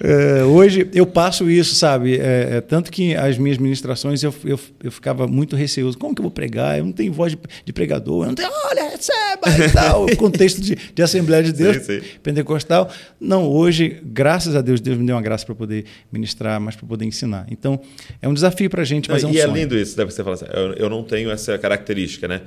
[0.00, 2.16] É, hoje eu passo isso, sabe?
[2.16, 5.96] É, é, tanto que as minhas ministrações eu, eu, eu ficava muito receoso.
[5.96, 6.78] Como que eu vou pregar?
[6.78, 10.04] Eu não tenho voz de, de pregador, eu não tenho, olha, receba e tal.
[10.14, 12.06] O contexto de, de Assembleia de Deus, Sim, sim.
[12.22, 12.90] pentecostal.
[13.18, 16.86] Não, hoje, graças a Deus, Deus me deu uma graça para poder ministrar, mas para
[16.86, 17.46] poder ensinar.
[17.50, 17.80] Então,
[18.20, 19.54] é um desafio para a gente, mas é um e é sonho.
[19.54, 22.42] lindo isso, deve você falar assim, eu, eu não tenho essa característica, né?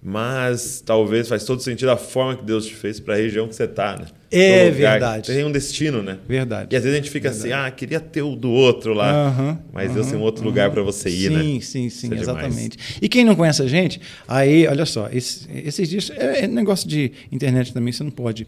[0.00, 3.54] Mas talvez faz todo sentido a forma que Deus te fez para a região que
[3.56, 4.06] você está, né?
[4.30, 5.26] É verdade.
[5.26, 6.18] Tem um destino, né?
[6.28, 6.68] Verdade.
[6.72, 9.58] E às vezes a gente fica assim, ah, queria ter o do outro lá.
[9.72, 11.42] Mas Deus tem um outro lugar para você ir, sim, né?
[11.42, 12.22] Sim, sim, Isso é demais.
[12.28, 12.78] exatamente.
[13.02, 16.88] E quem não conhece a gente, aí, olha só, esse- esses dias é, é negócio
[16.88, 18.46] de internet também, você não pode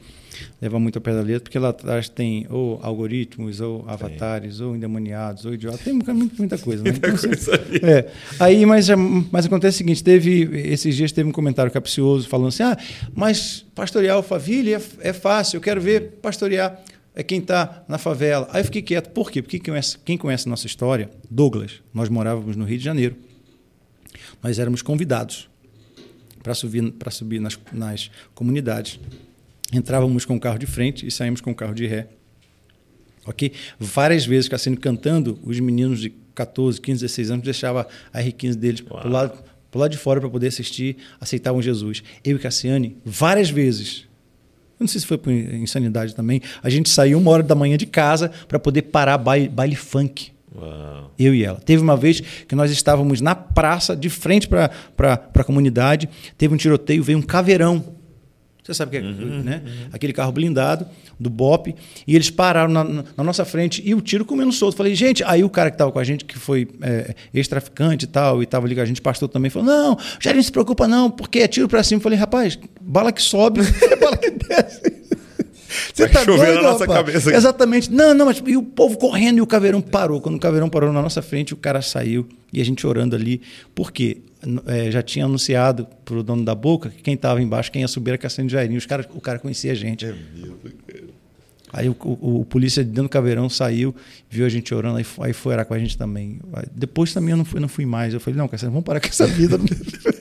[0.60, 4.76] levar muito ao pé da letra, porque lá atrás tem ou algoritmos, ou avatares, ou
[4.76, 6.12] endemoniados, ou idiotas, tem muita,
[6.58, 6.82] coisa.
[6.82, 6.90] Né?
[6.92, 7.80] Muita Então, você- coisa ali.
[7.82, 8.10] é.
[8.38, 8.88] Aí, mas,
[9.30, 12.76] mas acontece o seguinte: teve esses dias teve um comentário capcioso falando assim: ah,
[13.14, 16.80] mas pastorear o família é, é fácil, eu quero ver pastorear
[17.14, 18.48] é quem está na favela.
[18.52, 19.10] Aí eu fiquei quieto.
[19.10, 19.42] Por quê?
[19.42, 23.16] Porque quem conhece, quem conhece a nossa história, Douglas, nós morávamos no Rio de Janeiro.
[24.42, 25.48] Nós éramos convidados
[26.42, 28.98] para subir, subir nas, nas comunidades.
[29.72, 32.08] Entrávamos com o carro de frente e saímos com o carro de ré.
[33.26, 33.52] Ok?
[33.78, 38.84] Várias vezes, Cassino cantando, os meninos de 14, 15, 16 anos deixavam a R15 deles
[38.88, 39.00] Uau.
[39.00, 42.02] pro lado, pro lado de fora para poder assistir, aceitavam Jesus.
[42.24, 44.08] Eu e Cassiane, várias vezes,
[44.78, 47.76] eu não sei se foi por insanidade também, a gente saiu uma hora da manhã
[47.76, 50.32] de casa para poder parar baile, baile funk.
[50.54, 51.12] Uau.
[51.18, 51.60] Eu e ela.
[51.60, 54.70] Teve uma vez que nós estávamos na praça, de frente para
[55.06, 57.99] a comunidade, teve um tiroteio, veio um caveirão.
[58.72, 59.10] Você sabe o que é,
[59.42, 59.62] né?
[59.92, 60.86] Aquele carro blindado
[61.18, 61.74] do BOP,
[62.06, 64.76] e eles pararam na, na- nossa frente e o tiro comendo solto.
[64.76, 68.08] Falei, gente, aí o cara que estava com a gente, que foi é, ex-traficante e
[68.08, 70.86] tal, e estava ali com a gente, pastor também, falou: não, já não se preocupa,
[70.86, 72.00] não, porque é tiro para cima.
[72.00, 74.80] Falei, rapaz, bala que sobe, é bala que desce.
[75.94, 76.98] Você Vai chover na nossa rapaz?
[76.98, 77.36] cabeça aqui.
[77.38, 77.92] Exatamente.
[77.92, 80.20] Não, não, mas e o povo correndo e o caveirão parou.
[80.20, 83.40] Quando o caveirão parou na nossa frente, o cara saiu e a gente orando ali.
[83.74, 84.18] Por quê?
[84.66, 87.88] É, já tinha anunciado para o dono da boca que quem estava embaixo, quem ia
[87.88, 88.78] subir era Cassiano de Jairinho.
[88.78, 90.06] Os cara, o cara conhecia a gente.
[90.06, 91.04] É mesmo, cara.
[91.72, 93.94] Aí o, o- o polícia dentro do caveirão saiu,
[94.28, 96.40] viu a gente orando, aí, foi- aí foi orar com a gente também.
[96.52, 98.12] Aí Depois também eu não fui, não fui mais.
[98.14, 99.56] Eu falei, não, Cassiano, vamos parar com essa vida.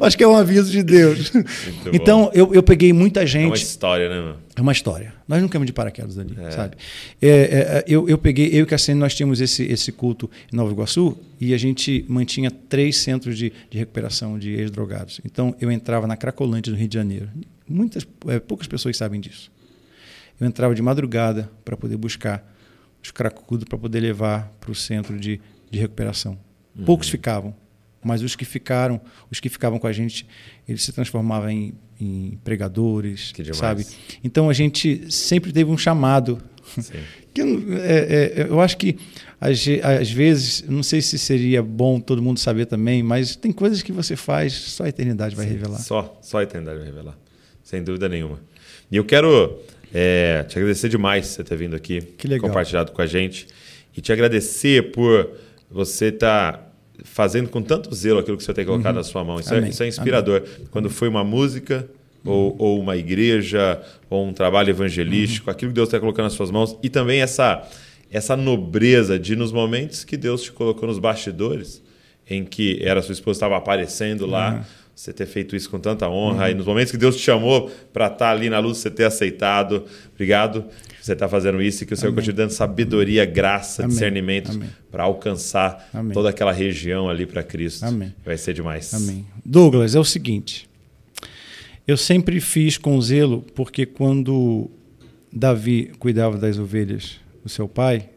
[0.00, 1.30] Acho que é um aviso de Deus.
[1.32, 1.48] Muito
[1.92, 3.56] então, eu, eu peguei muita É uma gente.
[3.62, 4.38] história, né, mano?
[4.56, 5.12] É uma história.
[5.26, 6.50] Nós não caímos de paraquedas ali, É.
[6.50, 6.76] sabe?
[7.20, 10.70] É, é, eu, eu peguei, eu e Cassiane, nós tínhamos esse, esse culto em Nova
[10.72, 15.20] Iguaçu e a gente mantinha três centros de, de recuperação de ex-drogados.
[15.24, 17.28] Então, eu entrava na Cracolândia, no Rio de Janeiro.
[17.68, 19.50] Muitas, é, poucas pessoas sabem disso.
[20.40, 22.52] Eu entrava de madrugada para poder buscar
[23.02, 25.40] os cracudos para poder levar para o centro de,
[25.70, 26.38] de recuperação.
[26.76, 26.84] Uhum.
[26.84, 27.54] Poucos ficavam,
[28.04, 29.00] mas os que ficaram,
[29.30, 30.26] os que ficavam com a gente,
[30.68, 33.86] eles se transformavam em, em pregadores, sabe?
[34.22, 36.40] Então a gente sempre teve um chamado.
[36.78, 36.92] Sim.
[37.32, 38.96] Que, é, é, eu acho que
[39.40, 43.82] às, às vezes, não sei se seria bom todo mundo saber também, mas tem coisas
[43.82, 45.78] que você faz, só a eternidade vai revelar.
[45.78, 47.18] Só, só a eternidade vai revelar.
[47.62, 48.40] Sem dúvida nenhuma.
[48.90, 49.58] E eu quero
[49.92, 52.48] é, te agradecer demais por você ter vindo aqui, Que legal.
[52.48, 53.46] compartilhado com a gente.
[53.96, 55.30] E te agradecer por
[55.70, 59.40] você estar fazendo com tanto zelo aquilo que você tem colocado na sua mão.
[59.40, 59.58] Isso é, Uhum.
[59.58, 59.70] Amém.
[59.70, 60.42] isso é inspirador.
[60.70, 61.88] Quando foi uma música,
[62.24, 66.50] ou, ou uma igreja, ou um trabalho evangelístico, aquilo que Deus está colocando nas suas
[66.50, 66.76] mãos.
[66.82, 67.66] E também essa,
[68.10, 71.82] essa nobreza de, nos momentos que Deus te colocou nos bastidores,
[72.28, 74.64] em que era sua esposa estava aparecendo lá,
[74.94, 76.50] você ter feito isso com tanta honra.
[76.50, 79.84] E nos momentos que Deus te chamou para estar ali na luz, você ter aceitado.
[80.14, 80.64] Obrigado
[81.04, 83.92] você estar fazendo isso e que o Senhor continue dando sabedoria, graça, Amém.
[83.92, 84.70] discernimento Amém.
[84.90, 86.12] para alcançar Amém.
[86.14, 87.84] toda aquela região ali para Cristo.
[87.84, 88.14] Amém.
[88.24, 88.94] Vai ser demais.
[88.94, 89.26] Amém.
[89.44, 90.66] Douglas, é o seguinte.
[91.86, 94.70] Eu sempre fiz com zelo, porque quando
[95.30, 98.08] Davi cuidava das ovelhas do seu pai,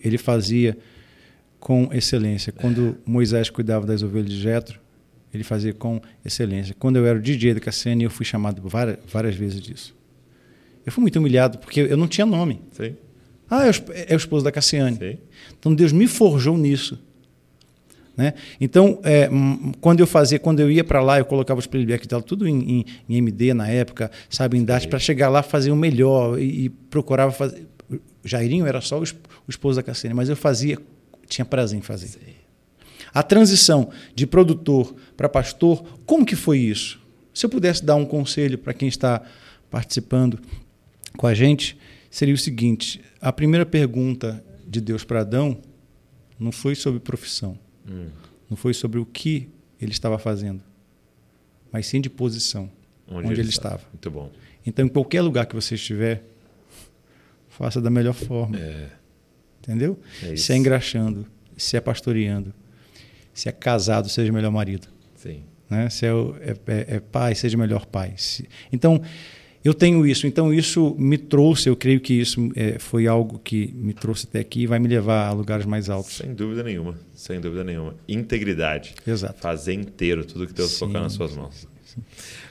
[0.00, 0.78] ele fazia
[1.58, 2.52] com excelência.
[2.52, 4.78] Quando Moisés cuidava das ovelhas de Jetro,
[5.34, 6.72] ele fazia com excelência.
[6.78, 9.96] Quando eu era o DJ da Cassiane, eu fui chamado várias, várias vezes disso.
[10.86, 12.62] Eu fui muito humilhado, porque eu não tinha nome.
[12.72, 12.94] Sim,
[13.50, 13.74] Ah, é o,
[14.08, 14.96] é o esposo da Cassiane.
[14.96, 15.18] sim.
[15.58, 16.98] Então Deus me forjou nisso.
[18.16, 18.32] Né?
[18.58, 19.28] Então, é,
[19.80, 22.78] quando eu fazia, quando eu ia para lá, eu colocava os playbacks dela tudo em,
[22.80, 26.64] em- em MD na época, sabe, em DAT, para chegar lá fazer o melhor e,
[26.64, 27.66] e procurava fazer.
[27.90, 30.78] O Jairinho era só o, esp- o esposo da Cassiane, mas eu fazia,
[31.28, 32.08] tinha prazer em fazer.
[33.12, 36.98] A transição de produtor para pastor, como que foi isso?
[37.34, 39.20] Se eu pudesse dar um conselho para quem está
[39.70, 40.38] participando
[41.16, 41.78] com a gente,
[42.10, 45.60] seria o seguinte: a primeira pergunta de Deus para Adão
[46.38, 47.58] não foi sobre profissão,
[47.88, 48.08] Hum.
[48.50, 49.48] não foi sobre o que
[49.80, 50.62] ele estava fazendo,
[51.72, 52.70] mas sim de posição,
[53.08, 53.80] onde, ele, estava.
[53.92, 54.30] Muito bom.
[54.66, 56.24] Então, em qualquer lugar que você estiver,
[57.48, 58.58] faça da melhor forma.
[58.58, 58.88] É,
[59.62, 59.98] Entendeu?
[60.22, 62.54] É se é engraxando, se é pastoreando,
[63.34, 64.88] se é casado, seja o melhor marido.
[65.16, 65.42] sim.
[65.68, 65.90] Né?
[65.90, 68.14] Se é, é- é- é pai, seja melhor pai.
[68.16, 69.02] Se- então,
[69.66, 70.26] eu tenho isso.
[70.26, 74.40] Então, isso me trouxe, eu creio que isso é, foi algo que me trouxe até
[74.40, 76.14] aqui e vai me levar a lugares mais altos.
[76.16, 76.94] Sem dúvida nenhuma.
[77.14, 77.94] Sem dúvida nenhuma.
[78.08, 78.94] Integridade.
[79.06, 79.40] Exato.
[79.40, 81.66] Fazer inteiro tudo que Deus Sim, colocar nas suas mãos.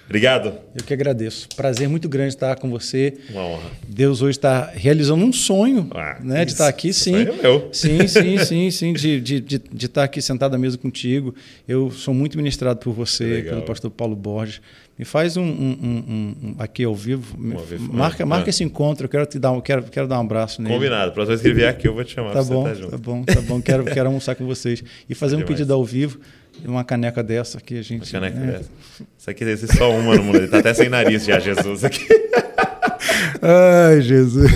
[0.06, 0.54] Obrigado.
[0.76, 1.50] Eu que agradeço.
[1.56, 3.16] Prazer muito grande estar com você.
[3.30, 3.72] Uma honra.
[3.88, 7.16] Deus hoje está realizando um sonho Ah, né, de estar aqui, sim.
[7.16, 7.70] é meu.
[7.72, 11.34] Sim, sim, sim, sim, de, de, de, de estar aqui sentado à mesa contigo.
[11.68, 14.62] Eu sou muito ministrado por você, pelo pastor Paulo Borges.
[14.98, 17.36] Me faz um, um- um- um- aqui ao vivo.
[17.92, 18.50] Marca, Ah, marca ah.
[18.50, 19.06] esse encontro.
[19.06, 20.74] Eu quero te dar um, quero, quero dar um abraço nele.
[20.74, 21.12] Combinado.
[21.12, 22.92] Próxima vez que ele vier aqui, eu vou te chamar Tá bom, você junto.
[22.92, 23.62] tá bom, tá bom.
[23.62, 24.82] Quero, quero almoçar com vocês.
[25.10, 25.54] E fazer um Demais.
[25.58, 26.18] pedido ao vivo,
[26.64, 28.04] uma caneca dessa que a gente.
[28.16, 28.52] Uma caneca né?
[28.54, 28.70] dessa.
[29.18, 30.38] Isso aqui deve ser só uma no mundo.
[30.38, 31.84] Ele tá até sem nariz já, Jesus.
[31.84, 32.08] Aqui.
[33.42, 34.52] Ai, Jesus.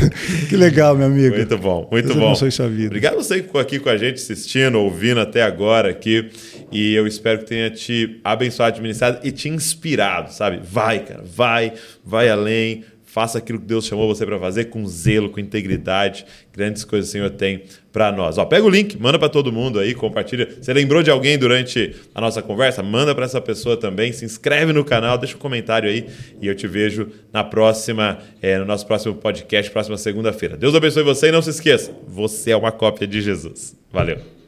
[0.48, 1.36] Que legal, meu amigo.
[1.36, 2.52] Muito bom, muito Deus bom.
[2.52, 2.88] sua vida.
[2.88, 6.30] Obrigado você que ficou aqui com a gente, assistindo, ouvindo até agora aqui.
[6.72, 10.60] E eu espero que tenha te abençoado, te ministrado e te inspirado, sabe?
[10.64, 12.84] Vai, cara, vai, vai além.
[13.04, 16.26] Faça aquilo que Deus chamou você para fazer com zelo, com integridade.
[16.54, 18.38] Grandes coisas o Senhor tem para nós.
[18.38, 20.48] Ó, pega o link, manda para todo mundo aí, compartilha.
[20.62, 22.84] Você lembrou de alguém durante a nossa conversa?
[22.84, 24.12] Manda para essa pessoa também.
[24.12, 26.06] Se inscreve no canal, deixa um comentário aí
[26.42, 30.56] e eu te vejo na próxima, eh, no nosso próximo podcast, próxima segunda-feira.
[30.56, 33.76] Deus abençoe você e não se esqueça, você é uma cópia de Jesus.
[33.92, 34.39] Valeu.